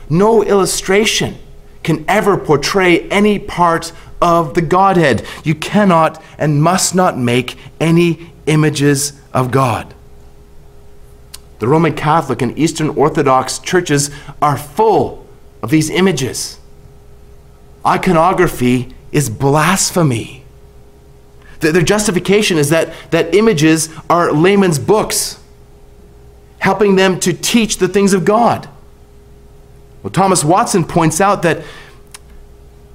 [0.09, 1.37] No illustration
[1.81, 5.25] can ever portray any part of the Godhead.
[5.45, 9.93] You cannot and must not make any images of God.
[11.59, 15.25] The Roman Catholic and Eastern Orthodox churches are full
[15.63, 16.58] of these images.
[17.89, 20.45] Iconography is blasphemy.
[21.59, 25.41] Their justification is that, that images are layman's books,
[26.59, 28.69] helping them to teach the things of God.
[30.03, 31.63] Well, Thomas Watson points out that,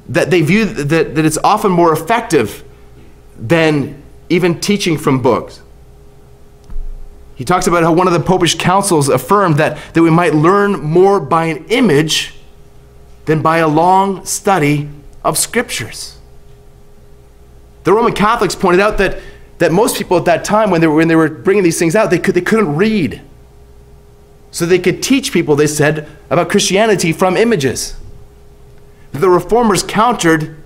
[0.08, 2.62] that they view that, that it's often more effective
[3.36, 5.60] than even teaching from books.
[7.34, 10.80] He talks about how one of the popish councils affirmed that, that we might learn
[10.80, 12.33] more by an image
[13.26, 14.88] than by a long study
[15.24, 16.18] of scriptures.
[17.84, 19.20] The Roman Catholics pointed out that,
[19.58, 21.94] that most people at that time, when they, were, when they were bringing these things
[21.94, 23.22] out, they, could, they couldn't read
[24.54, 27.96] so they could teach people, they said, about Christianity from images.
[29.10, 30.56] The reformers countered,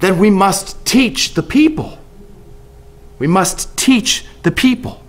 [0.00, 1.98] then we must teach the people.
[3.18, 5.02] We must teach the people.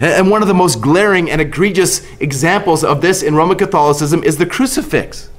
[0.00, 4.36] And one of the most glaring and egregious examples of this in Roman Catholicism is
[4.38, 5.30] the crucifix,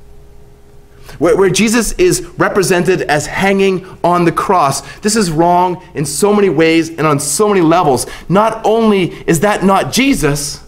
[1.20, 4.82] where, where, Jesus is represented as hanging on the cross.
[5.00, 8.06] This is wrong in so many ways and on so many levels.
[8.30, 10.64] Not only is that not Jesus,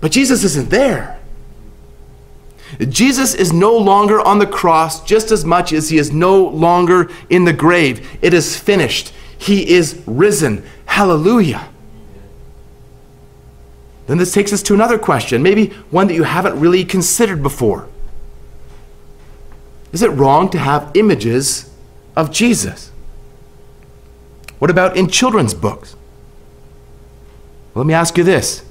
[0.00, 1.18] but Jesus isn't there.
[2.88, 7.10] Jesus is no longer on the cross just as much as he is no longer
[7.30, 8.18] in the grave.
[8.20, 9.12] It is finished.
[9.38, 10.64] He is risen.
[10.86, 11.68] Hallelujah.
[14.06, 17.88] Then this takes us to another question, maybe one that you haven't really considered before.
[19.92, 21.70] Is it wrong to have images
[22.16, 22.90] of Jesus?
[24.58, 25.96] What about in children's books?
[27.74, 28.64] Let me ask you this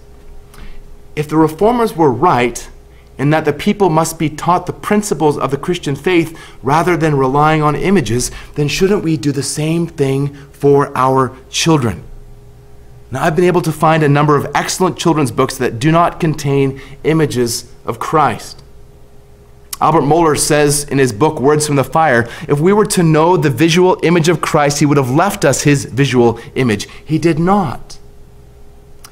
[1.15, 2.69] if the reformers were right
[3.17, 7.15] in that the people must be taught the principles of the Christian faith rather than
[7.15, 12.03] relying on images, then shouldn't we do the same thing for our children?
[13.13, 16.19] Now, I've been able to find a number of excellent children's books that do not
[16.19, 18.63] contain images of Christ.
[19.79, 23.37] Albert Mohler says in his book, Words from the Fire, if we were to know
[23.37, 26.87] the visual image of Christ, he would have left us his visual image.
[27.05, 27.99] He did not.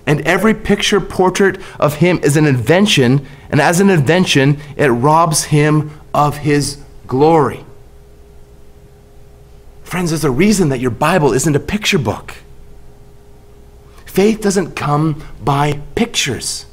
[0.07, 5.43] And every picture portrait of him is an invention, and as an invention, it robs
[5.43, 7.63] him of his glory.
[9.83, 12.37] Friends, there's a reason that your Bible isn't a picture book.
[14.11, 16.65] Faith doesn't come by pictures,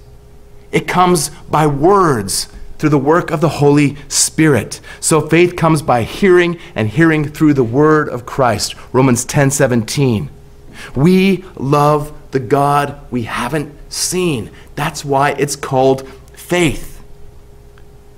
[0.72, 2.48] it comes by words
[2.78, 4.80] through the work of the Holy Spirit.
[4.98, 8.74] So faith comes by hearing and hearing through the word of Christ.
[8.92, 10.28] Romans 10 17.
[10.96, 14.50] We love the God we haven't seen.
[14.74, 17.00] That's why it's called faith.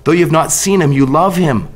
[0.03, 1.70] Though you have not seen him, you love him.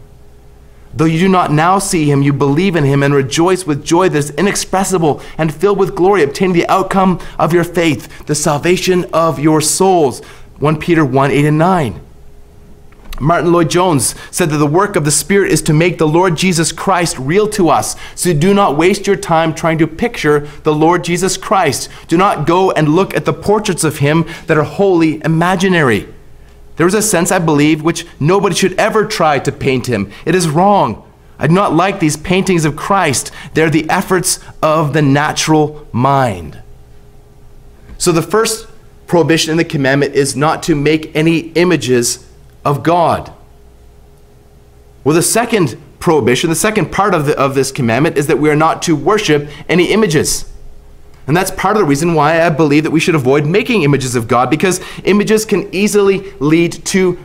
[0.96, 4.08] Though you do not now see him, you believe in him and rejoice with joy
[4.10, 9.06] that is inexpressible and filled with glory, obtaining the outcome of your faith, the salvation
[9.12, 10.24] of your souls.
[10.60, 12.02] 1 Peter 1 8 and 9.
[13.20, 16.72] Martyn Lloyd-Jones said that the work of the Spirit is to make the Lord Jesus
[16.72, 17.96] Christ real to us.
[18.14, 21.90] So do not waste your time trying to picture the Lord Jesus Christ.
[22.08, 26.14] Do not go and look at the portraits of him that are wholly imaginary.
[26.76, 30.12] There is a sense, I believe, which nobody should ever try to paint him.
[30.26, 31.02] It is wrong.
[31.38, 33.32] I do not like these paintings of Christ.
[33.54, 36.62] They're the efforts of the natural mind.
[37.98, 38.68] So the first
[39.08, 42.28] prohibition in the commandment is not to make any images
[42.64, 43.32] of God.
[45.04, 48.50] Well, the second prohibition, the second part of, the, of this commandment is that we
[48.50, 50.52] are not to worship any images.
[51.28, 54.16] And that's part of the reason why I believe that we should avoid making images
[54.16, 57.18] of God because images can easily lead to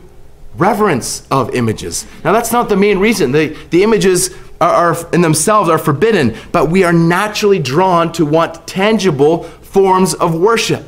[0.57, 2.07] reverence of images.
[2.25, 3.33] Now, that's not the main reason.
[3.33, 4.31] The, the images
[4.61, 10.15] are, are in themselves are forbidden, but we are naturally drawn to want tangible forms
[10.15, 10.85] of worship.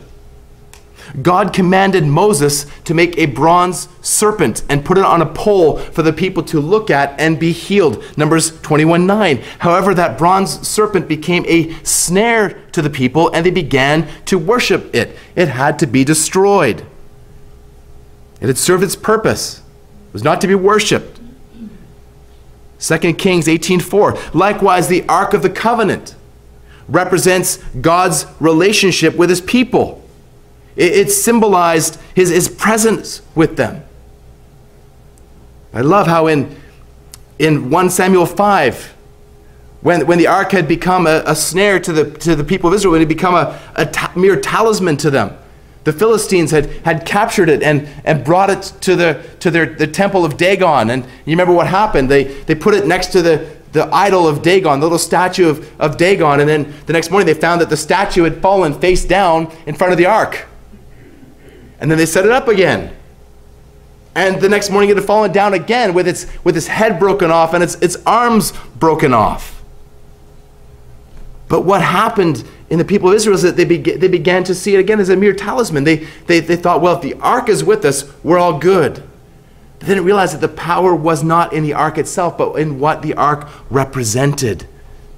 [1.20, 6.02] God commanded Moses to make a bronze serpent and put it on a pole for
[6.02, 8.02] the people to look at and be healed.
[8.16, 9.42] Numbers 21 9.
[9.58, 14.94] However, that bronze serpent became a snare to the people and they began to worship
[14.94, 15.16] it.
[15.36, 16.86] It had to be destroyed.
[18.40, 21.20] It had served its purpose, it was not to be worshiped.
[22.80, 24.18] 2 Kings 18:4.
[24.34, 26.16] Likewise, the Ark of the Covenant
[26.88, 30.01] represents God's relationship with his people.
[30.76, 33.84] It, it symbolized his, his presence with them.
[35.74, 36.54] I love how in,
[37.38, 38.94] in 1 Samuel 5,
[39.80, 42.74] when, when the ark had become a, a snare to the, to the people of
[42.74, 45.36] Israel, when it had become a, a ta- mere talisman to them,
[45.84, 49.86] the Philistines had, had captured it and, and brought it to, the, to their, the
[49.86, 50.90] temple of Dagon.
[50.90, 52.08] And you remember what happened?
[52.08, 55.80] They, they put it next to the, the idol of Dagon, the little statue of,
[55.80, 56.38] of Dagon.
[56.38, 59.74] And then the next morning they found that the statue had fallen face down in
[59.74, 60.46] front of the ark.
[61.82, 62.94] And then they set it up again.
[64.14, 67.32] And the next morning it had fallen down again with its, with its head broken
[67.32, 69.64] off and its, its arms broken off.
[71.48, 74.54] But what happened in the people of Israel is that they, be, they began to
[74.54, 75.82] see it again as a mere talisman.
[75.82, 79.02] They, they, they thought, well, if the ark is with us, we're all good.
[79.80, 83.02] They didn't realize that the power was not in the ark itself, but in what
[83.02, 84.68] the ark represented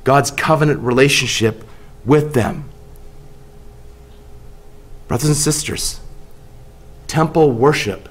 [0.03, 1.63] God's covenant relationship
[2.07, 2.71] with them.
[5.09, 6.01] Brothers and sisters,
[7.15, 8.09] temple worship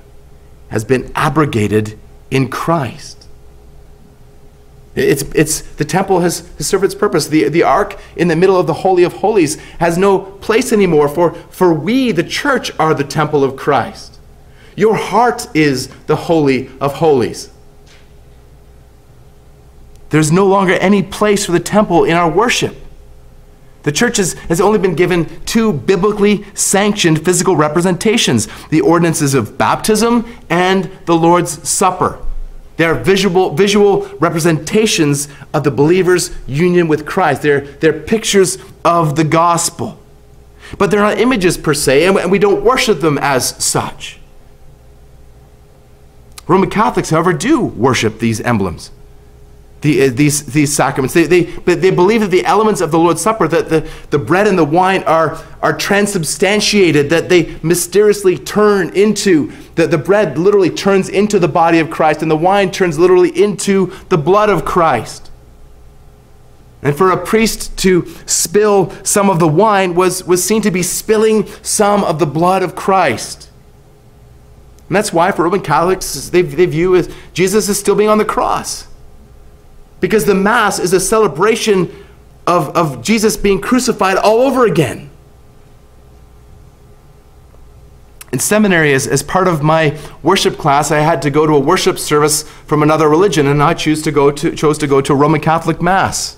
[0.69, 1.99] has been abrogated
[2.31, 3.27] in Christ.
[4.95, 7.27] It's, it's, the temple has, has served its purpose.
[7.27, 11.09] The, the ark in the middle of the Holy of Holies has no place anymore,
[11.09, 14.19] for, for we, the church, are the temple of Christ.
[14.77, 17.49] Your heart is the Holy of Holies.
[20.11, 22.77] There's no longer any place for the temple in our worship.
[23.83, 29.57] The church has, has only been given two biblically sanctioned physical representations the ordinances of
[29.57, 32.19] baptism and the Lord's Supper.
[32.77, 37.41] They're visual, visual representations of the believer's union with Christ.
[37.41, 39.99] They're, they're pictures of the gospel.
[40.77, 44.19] But they're not images per se, and we don't worship them as such.
[46.47, 48.91] Roman Catholics, however, do worship these emblems
[49.83, 51.13] the, uh, these, these sacraments.
[51.13, 54.47] They, they, they believe that the elements of the Lord's Supper, that the, the bread
[54.47, 60.69] and the wine are, are transubstantiated, that they mysteriously turn into, that the bread literally
[60.69, 64.63] turns into the body of Christ, and the wine turns literally into the blood of
[64.63, 65.29] Christ.
[66.81, 70.83] And for a priest to spill some of the wine was, was seen to be
[70.83, 73.49] spilling some of the blood of Christ.
[74.87, 78.17] And that's why for Roman Catholics, they, they view as Jesus is still being on
[78.17, 78.87] the cross.
[80.03, 81.89] Because the Mass is a celebration
[82.45, 85.09] of, of Jesus being crucified all over again.
[88.33, 91.59] In seminary, as, as part of my worship class, I had to go to a
[91.59, 95.13] worship service from another religion, and I choose to go to, chose to go to
[95.13, 96.35] a Roman Catholic Mass.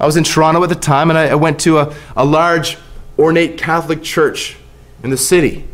[0.00, 2.76] I was in Toronto at the time, and I, I went to a, a large,
[3.16, 4.56] ornate Catholic church
[5.04, 5.68] in the city.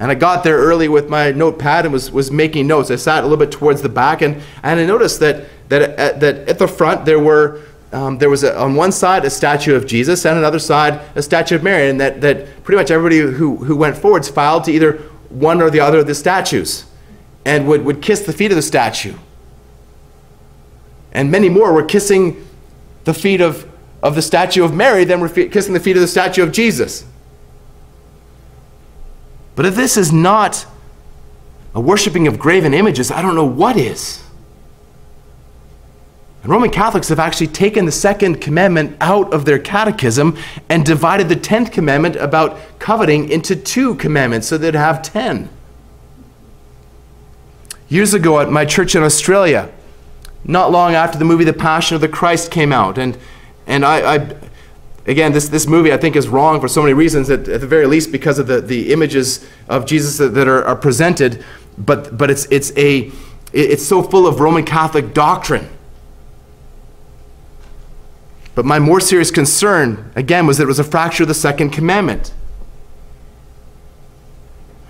[0.00, 2.90] And I got there early with my notepad and was, was making notes.
[2.90, 6.20] I sat a little bit towards the back, and, and I noticed that that at,
[6.20, 7.60] that at the front there were
[7.94, 11.22] um, there was a, on one side a statue of Jesus and another side a
[11.22, 14.72] statue of Mary, and that, that pretty much everybody who, who went forwards filed to
[14.72, 14.94] either
[15.28, 16.86] one or the other of the statues
[17.44, 19.14] and would, would kiss the feet of the statue.
[21.12, 22.44] And many more were kissing
[23.04, 23.70] the feet of,
[24.02, 27.04] of the statue of Mary than were kissing the feet of the statue of Jesus.
[29.54, 30.66] But if this is not
[31.76, 34.23] a worshiping of graven images, I don't know what is.
[36.44, 40.36] And Roman Catholics have actually taken the second commandment out of their catechism
[40.68, 45.48] and divided the tenth commandment about coveting into two commandments so they'd have ten.
[47.88, 49.72] Years ago at my church in Australia,
[50.44, 53.16] not long after the movie The Passion of the Christ came out, and,
[53.66, 54.36] and I, I
[55.06, 57.66] again, this, this movie I think is wrong for so many reasons, at, at the
[57.66, 61.42] very least because of the, the images of Jesus that, that are, are presented,
[61.78, 63.10] but, but it's, it's, a,
[63.54, 65.70] it's so full of Roman Catholic doctrine
[68.54, 71.70] but my more serious concern, again, was that it was a fracture of the second
[71.70, 72.32] commandment.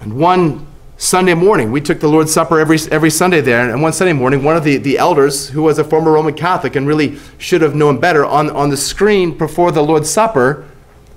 [0.00, 0.66] And one
[0.98, 3.68] Sunday morning, we took the Lord's Supper every, every Sunday there.
[3.68, 6.76] And one Sunday morning, one of the, the elders, who was a former Roman Catholic
[6.76, 10.68] and really should have known better, on, on the screen before the Lord's Supper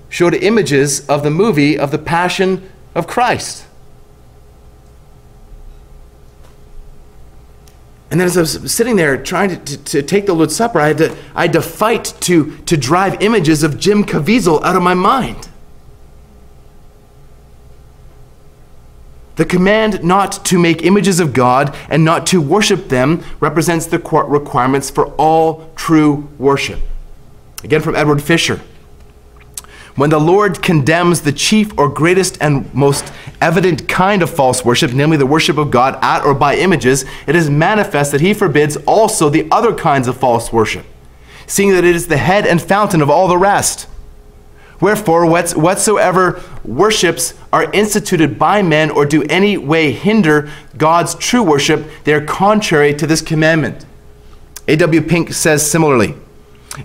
[0.08, 3.67] showed images of the movie of the Passion of Christ.
[8.10, 10.80] And then as I was sitting there trying to, to, to, take the Lord's Supper,
[10.80, 14.76] I had to, I had to fight to, to drive images of Jim Caviezel out
[14.76, 15.48] of my mind.
[19.36, 23.98] The command not to make images of God and not to worship them represents the
[23.98, 26.80] requirements for all true worship.
[27.62, 28.60] Again, from Edward Fisher.
[29.98, 34.92] When the Lord condemns the chief or greatest and most evident kind of false worship,
[34.92, 38.76] namely the worship of God at or by images, it is manifest that he forbids
[38.86, 40.86] also the other kinds of false worship,
[41.48, 43.88] seeing that it is the head and fountain of all the rest.
[44.80, 51.90] Wherefore, whatsoever worships are instituted by men or do any way hinder God's true worship,
[52.04, 53.84] they are contrary to this commandment.
[54.68, 55.02] A.W.
[55.02, 56.14] Pink says similarly.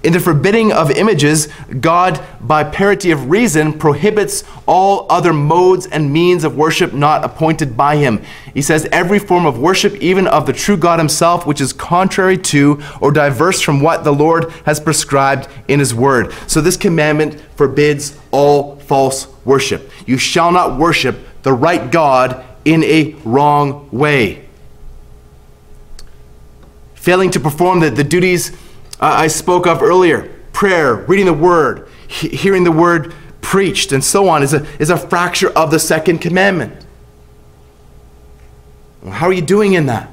[0.01, 1.47] In the forbidding of images,
[1.79, 7.77] God, by parity of reason, prohibits all other modes and means of worship not appointed
[7.77, 8.21] by him.
[8.53, 12.37] He says, every form of worship, even of the true God himself, which is contrary
[12.39, 16.33] to or diverse from what the Lord has prescribed in his word.
[16.47, 19.89] So this commandment forbids all false worship.
[20.05, 24.45] You shall not worship the right God in a wrong way.
[26.95, 28.55] Failing to perform the, the duties
[28.99, 34.29] I spoke of earlier prayer, reading the word, he- hearing the word preached, and so
[34.29, 36.85] on is a, is a fracture of the second commandment.
[39.09, 40.09] How are you doing in that?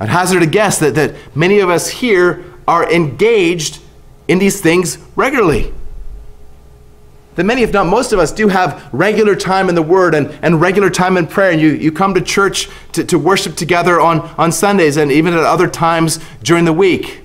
[0.00, 3.80] I'd hazard a guess that, that many of us here are engaged
[4.26, 5.72] in these things regularly.
[7.34, 10.28] That many, if not most of us, do have regular time in the Word and,
[10.42, 11.50] and regular time in prayer.
[11.50, 15.34] And you, you come to church to, to worship together on, on Sundays and even
[15.34, 17.22] at other times during the week.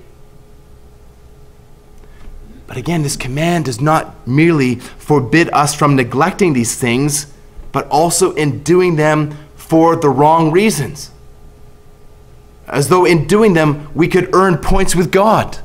[2.65, 7.31] But again, this command does not merely forbid us from neglecting these things,
[7.71, 11.11] but also in doing them for the wrong reasons.
[12.67, 15.59] As though in doing them we could earn points with God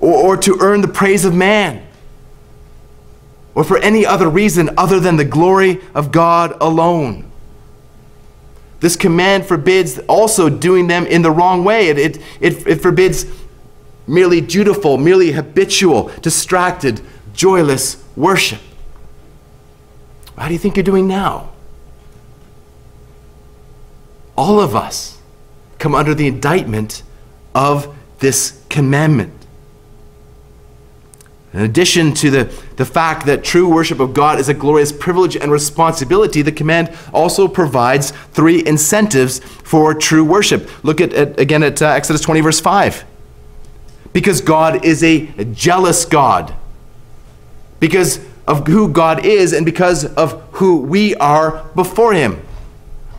[0.00, 1.87] or, or to earn the praise of man
[3.58, 7.28] or for any other reason other than the glory of God alone.
[8.78, 11.88] This command forbids also doing them in the wrong way.
[11.88, 13.26] It, it, it, it forbids
[14.06, 17.00] merely dutiful, merely habitual, distracted,
[17.34, 18.60] joyless worship.
[20.36, 21.50] How do you think you're doing now?
[24.36, 25.18] All of us
[25.80, 27.02] come under the indictment
[27.56, 29.37] of this commandment.
[31.58, 32.44] In addition to the,
[32.76, 36.96] the fact that true worship of God is a glorious privilege and responsibility, the command
[37.12, 40.70] also provides three incentives for true worship.
[40.84, 43.04] Look at, at again at uh, Exodus 20, verse 5.
[44.12, 46.54] Because God is a jealous God.
[47.80, 52.40] Because of who God is and because of who we are before Him.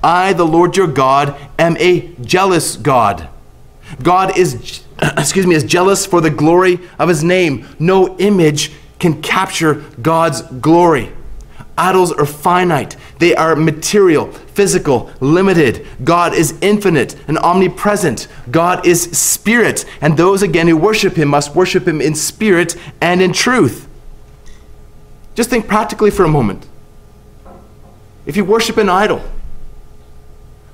[0.01, 3.27] I, the Lord your God, am a jealous God.
[4.01, 4.85] God is
[5.17, 7.67] excuse me, is jealous for the glory of his name.
[7.79, 11.11] No image can capture God's glory.
[11.77, 15.87] Idols are finite, they are material, physical, limited.
[16.03, 18.27] God is infinite and omnipresent.
[18.51, 23.21] God is spirit, and those again who worship him must worship him in spirit and
[23.21, 23.87] in truth.
[25.35, 26.67] Just think practically for a moment.
[28.25, 29.23] If you worship an idol,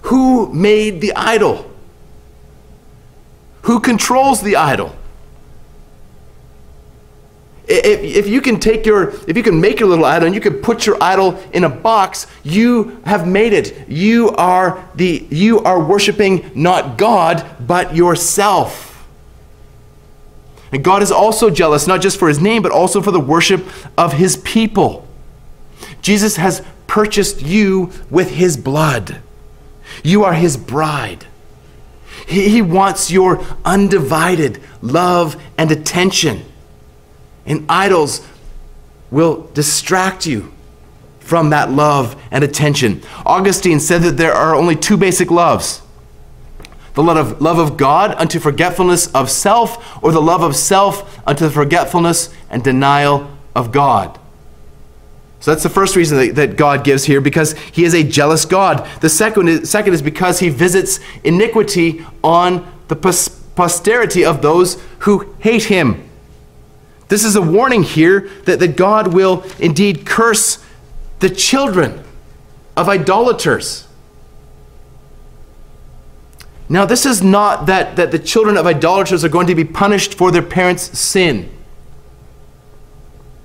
[0.02, 1.72] who made the idol?
[3.66, 4.96] Who controls the idol?
[7.68, 10.42] If, if you can take your, if you can make your little idol and you
[10.42, 13.90] can put your idol in a box, you have made it.
[13.90, 19.08] You are the, you are worshiping not God, but yourself.
[20.72, 23.66] And God is also jealous, not just for his name, but also for the worship
[23.98, 25.08] of his people.
[26.04, 29.22] Jesus has purchased you with his blood.
[30.04, 31.26] You are his bride.
[32.28, 36.44] He, he wants your undivided love and attention.
[37.46, 38.26] And idols
[39.12, 40.52] will distract you
[41.20, 43.02] from that love and attention.
[43.26, 45.82] Augustine said that there are only two basic loves
[46.96, 51.22] the love of, love of God unto forgetfulness of self, or the love of self
[51.28, 54.18] unto the forgetfulness and denial of God.
[55.46, 58.46] So that's the first reason that, that, God gives here, because he is a jealous
[58.46, 58.90] God.
[59.02, 65.36] The second is, second is because he visits iniquity on the posterity of those who
[65.38, 66.10] hate him.
[67.10, 70.66] This is a warning here that, that God will indeed curse
[71.20, 72.04] the children
[72.76, 73.88] of idolaters.
[76.68, 80.16] Now, this is not that, that the children of idolaters are going to be punished
[80.16, 81.55] for their parents' sin.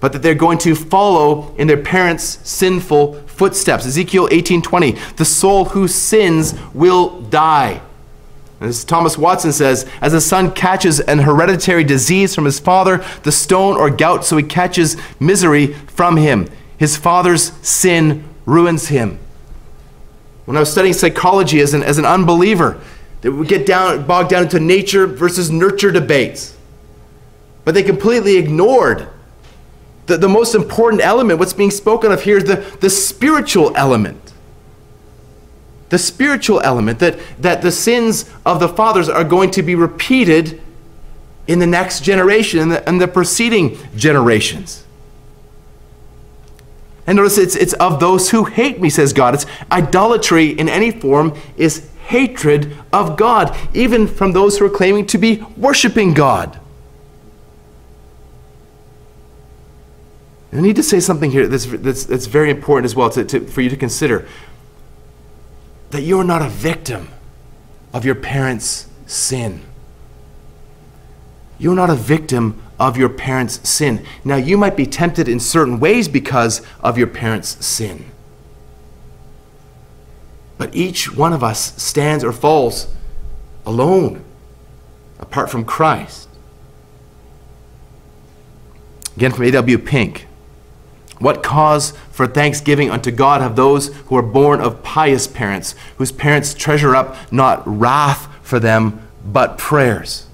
[0.00, 3.86] But that they're going to follow in their parents' sinful footsteps.
[3.86, 7.82] Ezekiel 18:20, the soul who sins will die.
[8.60, 13.32] As Thomas Watson says, as a son catches an hereditary disease from his father, the
[13.32, 16.46] stone or gout, so he catches misery from him.
[16.76, 19.18] His father's sin ruins him.
[20.44, 22.80] When I was studying psychology as an, as an unbeliever,
[23.22, 26.56] they would get down, bogged down into nature versus nurture debates.
[27.64, 29.08] But they completely ignored
[30.10, 31.38] the, the most important element.
[31.38, 34.30] What's being spoken of here is the, the spiritual element
[35.90, 40.62] the spiritual element, that, that the sins of the fathers are going to be repeated
[41.46, 44.84] in the next generation and the, and the preceding generations.
[47.06, 49.34] And notice it's, it's of those who hate me, says God.
[49.34, 55.06] It's idolatry in any form is hatred of God, even from those who are claiming
[55.08, 56.60] to be worshiping God.
[60.52, 63.46] I need to say something here that's, that's, that's very important as well to, to,
[63.46, 64.26] for you to consider
[65.90, 67.08] that you're not a victim
[67.92, 69.62] of your parents' sin.
[71.58, 74.04] You're not a victim of your parents' sin.
[74.24, 78.06] Now, you might be tempted in certain ways because of your parents' sin.
[80.58, 82.92] But each one of us stands or falls
[83.66, 84.24] alone,
[85.18, 86.28] apart from Christ.
[89.16, 89.78] Again, from A.W.
[89.78, 90.26] Pink.
[91.20, 96.10] What cause for thanksgiving unto God have those who are born of pious parents, whose
[96.10, 100.26] parents treasure up not wrath for them, but prayers?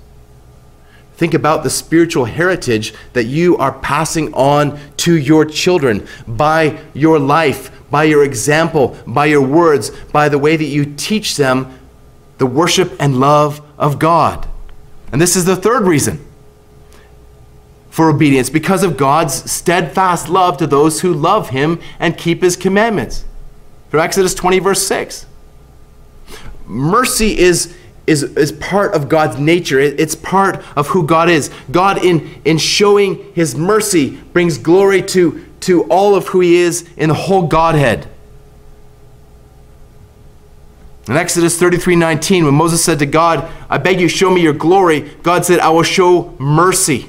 [1.16, 7.18] Think about the spiritual heritage that you are passing on to your children by your
[7.18, 11.78] life, by your example, by your words, by the way that you teach them
[12.38, 14.46] the worship and love of God.
[15.10, 16.25] And this is the third reason
[17.96, 22.54] for obedience because of God's steadfast love to those who love him and keep his
[22.54, 23.24] commandments.
[23.90, 25.24] Through Exodus 20, verse 6.
[26.66, 27.74] Mercy is,
[28.06, 31.50] is, is part of God's nature, it's part of who God is.
[31.70, 36.86] God, in, in showing his mercy, brings glory to, to all of who he is
[36.98, 38.06] in the whole Godhead.
[41.08, 44.52] In Exodus 33 19, when Moses said to God, I beg you, show me your
[44.52, 47.08] glory, God said, I will show mercy.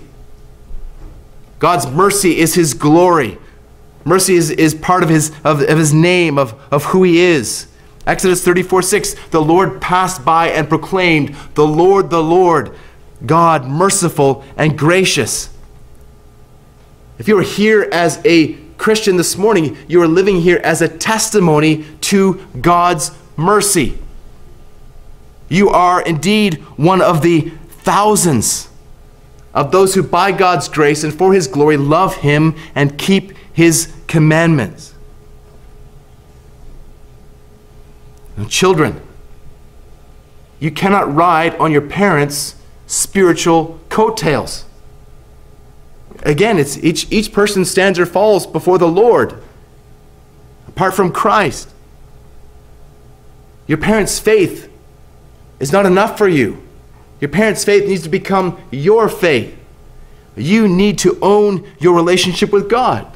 [1.59, 3.37] God's mercy is his glory.
[4.05, 7.67] Mercy is, is part of his, of, of his name, of, of who he is.
[8.05, 12.75] Exodus 34 6, the Lord passed by and proclaimed, The Lord, the Lord,
[13.25, 15.49] God merciful and gracious.
[17.19, 20.87] If you are here as a Christian this morning, you are living here as a
[20.87, 23.97] testimony to God's mercy.
[25.49, 28.66] You are indeed one of the thousands
[29.57, 33.91] of those who, by God's grace and for His glory, love Him and keep His
[34.05, 34.93] commandments.
[38.47, 39.01] Children,
[40.59, 42.55] you cannot ride on your parents'
[42.85, 44.65] spiritual coattails.
[46.21, 49.41] Again, it's each, each person stands or falls before the Lord,
[50.67, 51.67] apart from Christ.
[53.65, 54.71] Your parents' faith
[55.59, 56.61] is not enough for you.
[57.19, 59.57] Your parents' faith needs to become your faith.
[60.35, 63.11] You need to own your relationship with God.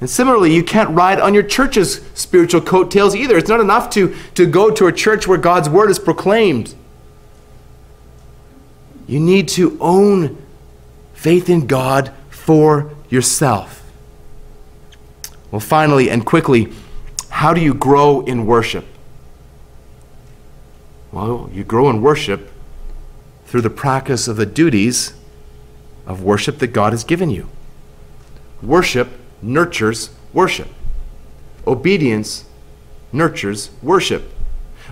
[0.00, 3.36] And similarly, you can't ride on your church's spiritual coattails either.
[3.36, 6.74] It's not enough to, to go to a church where God's word is proclaimed.
[9.06, 10.36] You need to own
[11.14, 13.84] faith in God for yourself.
[15.50, 16.72] Well, finally and quickly,
[17.30, 18.84] how do you grow in worship?
[21.10, 22.47] Well, you grow in worship
[23.48, 25.14] through the practice of the duties
[26.06, 27.48] of worship that God has given you.
[28.62, 29.08] Worship
[29.40, 30.68] nurtures worship.
[31.66, 32.44] Obedience
[33.10, 34.30] nurtures worship.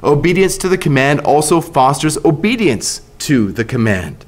[0.02, 4.24] Obedience to the command also fosters obedience to the command.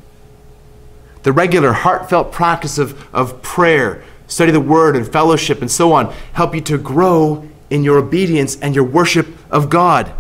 [1.23, 6.13] The regular, heartfelt practice of, of prayer, study the word and fellowship and so on
[6.35, 10.13] help you to grow in your obedience and your worship of God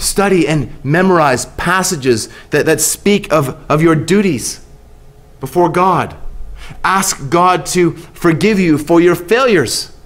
[0.00, 4.64] study and memorize passages that, that speak of, of your duties
[5.40, 6.16] before God.
[6.84, 9.96] Ask God to forgive you for your failures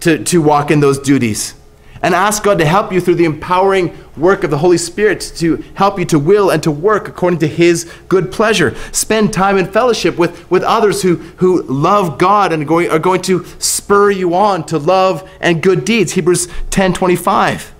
[0.00, 1.54] to, to walk in those duties.
[2.00, 5.56] And ask God to help you through the empowering work of the Holy Spirit to
[5.74, 8.76] help you to will and to work according to His good pleasure.
[8.92, 13.22] Spend time in fellowship with, with others who, who love God and going, are going
[13.22, 16.12] to spur you on to love and good deeds.
[16.12, 17.74] Hebrews 10 25.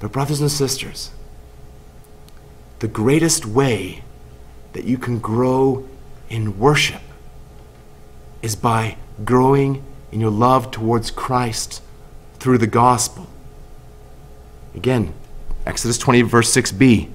[0.00, 1.10] But, brothers and sisters,
[2.78, 4.02] the greatest way
[4.72, 5.88] that you can grow
[6.28, 7.02] in worship
[8.42, 9.82] is by growing
[10.12, 11.82] in your love towards Christ
[12.38, 13.26] through the gospel.
[14.74, 15.12] Again,
[15.66, 17.10] Exodus 20, verse 6b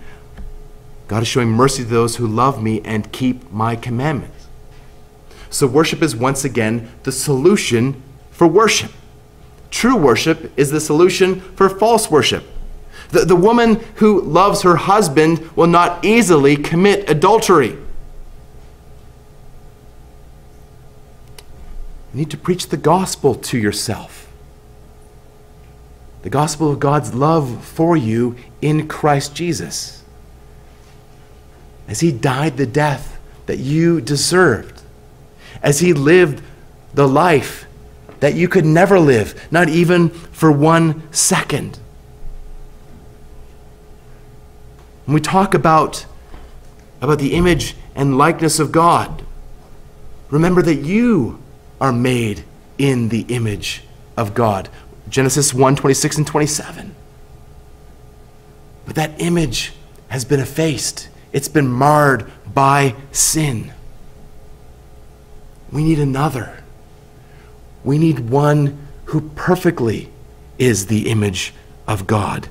[1.07, 4.47] God is showing mercy to those who love me and keep my commandments.
[5.49, 8.91] So, worship is once again the solution for worship.
[9.69, 12.43] True worship is the solution for false worship.
[13.13, 17.77] The, the woman who loves her husband will not easily commit adultery.
[22.09, 24.27] You need to preach the gospel to yourself.
[26.23, 30.03] The gospel of God's love for you in Christ Jesus.
[31.87, 34.81] As he died the death that you deserved,
[35.61, 36.41] as he lived
[36.95, 37.67] the life
[38.21, 41.77] that you could never live, not even for one second.
[45.05, 46.05] When we talk about,
[47.01, 49.23] about the image and likeness of God,
[50.29, 51.41] remember that you
[51.81, 52.43] are made
[52.77, 53.83] in the image
[54.15, 54.69] of God.
[55.09, 56.95] Genesis 1 26 and 27.
[58.85, 59.73] But that image
[60.07, 63.73] has been effaced, it's been marred by sin.
[65.71, 66.63] We need another.
[67.83, 70.09] We need one who perfectly
[70.59, 71.53] is the image
[71.87, 72.47] of God.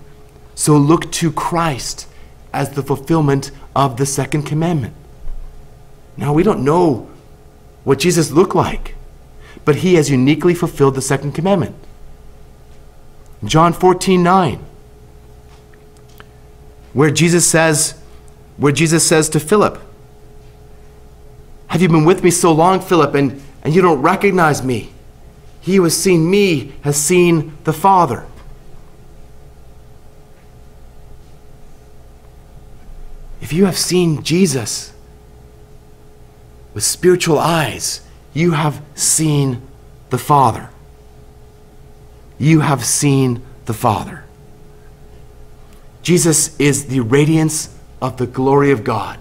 [0.54, 2.08] So look to Christ
[2.52, 4.94] as the fulfillment of the second commandment.
[6.16, 7.08] Now, we don't know
[7.84, 8.94] what Jesus looked like,
[9.64, 11.76] but he has uniquely fulfilled the second commandment.
[13.44, 14.60] John 14 9,
[16.92, 18.00] where Jesus says,
[18.56, 19.80] where Jesus says to Philip,
[21.68, 24.92] Have you been with me so long, Philip, and, and you don't recognize me?
[25.60, 28.26] He who has seen me has seen the Father.
[33.42, 34.92] If you have seen Jesus
[36.74, 38.00] with spiritual eyes,
[38.32, 39.60] you have seen
[40.10, 40.70] the Father.
[42.38, 44.24] You have seen the Father.
[46.02, 49.18] Jesus is the radiance of the glory of God,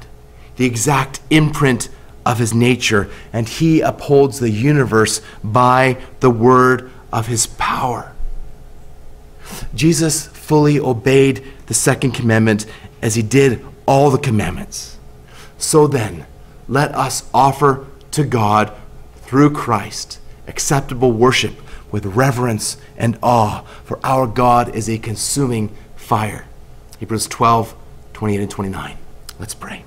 [0.56, 1.90] the exact imprint
[2.24, 8.14] of his nature, and he upholds the universe by the word of his power.
[9.74, 12.68] Jesus fully obeyed the second commandment
[13.02, 14.98] as he did all the commandments.
[15.58, 16.26] So then,
[16.68, 18.74] let us offer to God
[19.18, 21.56] through Christ acceptable worship
[21.92, 26.46] with reverence and awe, for our God is a consuming fire.
[27.00, 27.76] Hebrews 12,
[28.14, 28.98] 28 and 29.
[29.40, 29.84] Let's pray.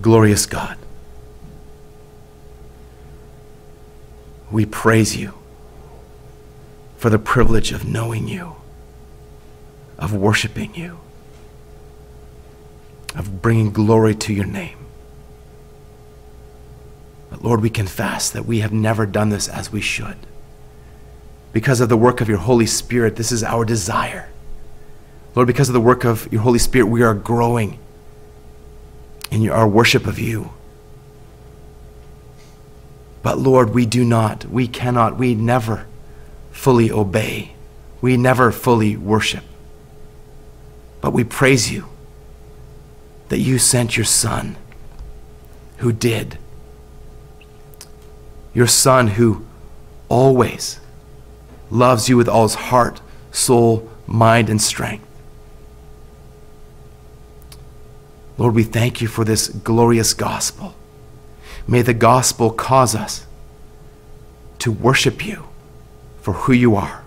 [0.00, 0.76] Glorious God,
[4.50, 5.34] we praise you
[6.98, 8.53] for the privilege of knowing you
[9.98, 10.98] of worshiping you,
[13.14, 14.78] of bringing glory to your name.
[17.30, 20.16] But Lord, we confess that we have never done this as we should.
[21.52, 24.28] Because of the work of your Holy Spirit, this is our desire.
[25.34, 27.78] Lord, because of the work of your Holy Spirit, we are growing
[29.30, 30.50] in our worship of you.
[33.22, 35.86] But Lord, we do not, we cannot, we never
[36.52, 37.54] fully obey.
[38.00, 39.44] We never fully worship.
[41.04, 41.84] But we praise you
[43.28, 44.56] that you sent your Son
[45.76, 46.38] who did.
[48.54, 49.44] Your Son who
[50.08, 50.80] always
[51.70, 53.02] loves you with all his heart,
[53.32, 55.06] soul, mind, and strength.
[58.38, 60.74] Lord, we thank you for this glorious gospel.
[61.68, 63.26] May the gospel cause us
[64.60, 65.44] to worship you
[66.22, 67.04] for who you are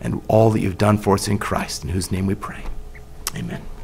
[0.00, 2.62] and all that you've done for us in Christ, in whose name we pray.
[3.36, 3.75] Amen.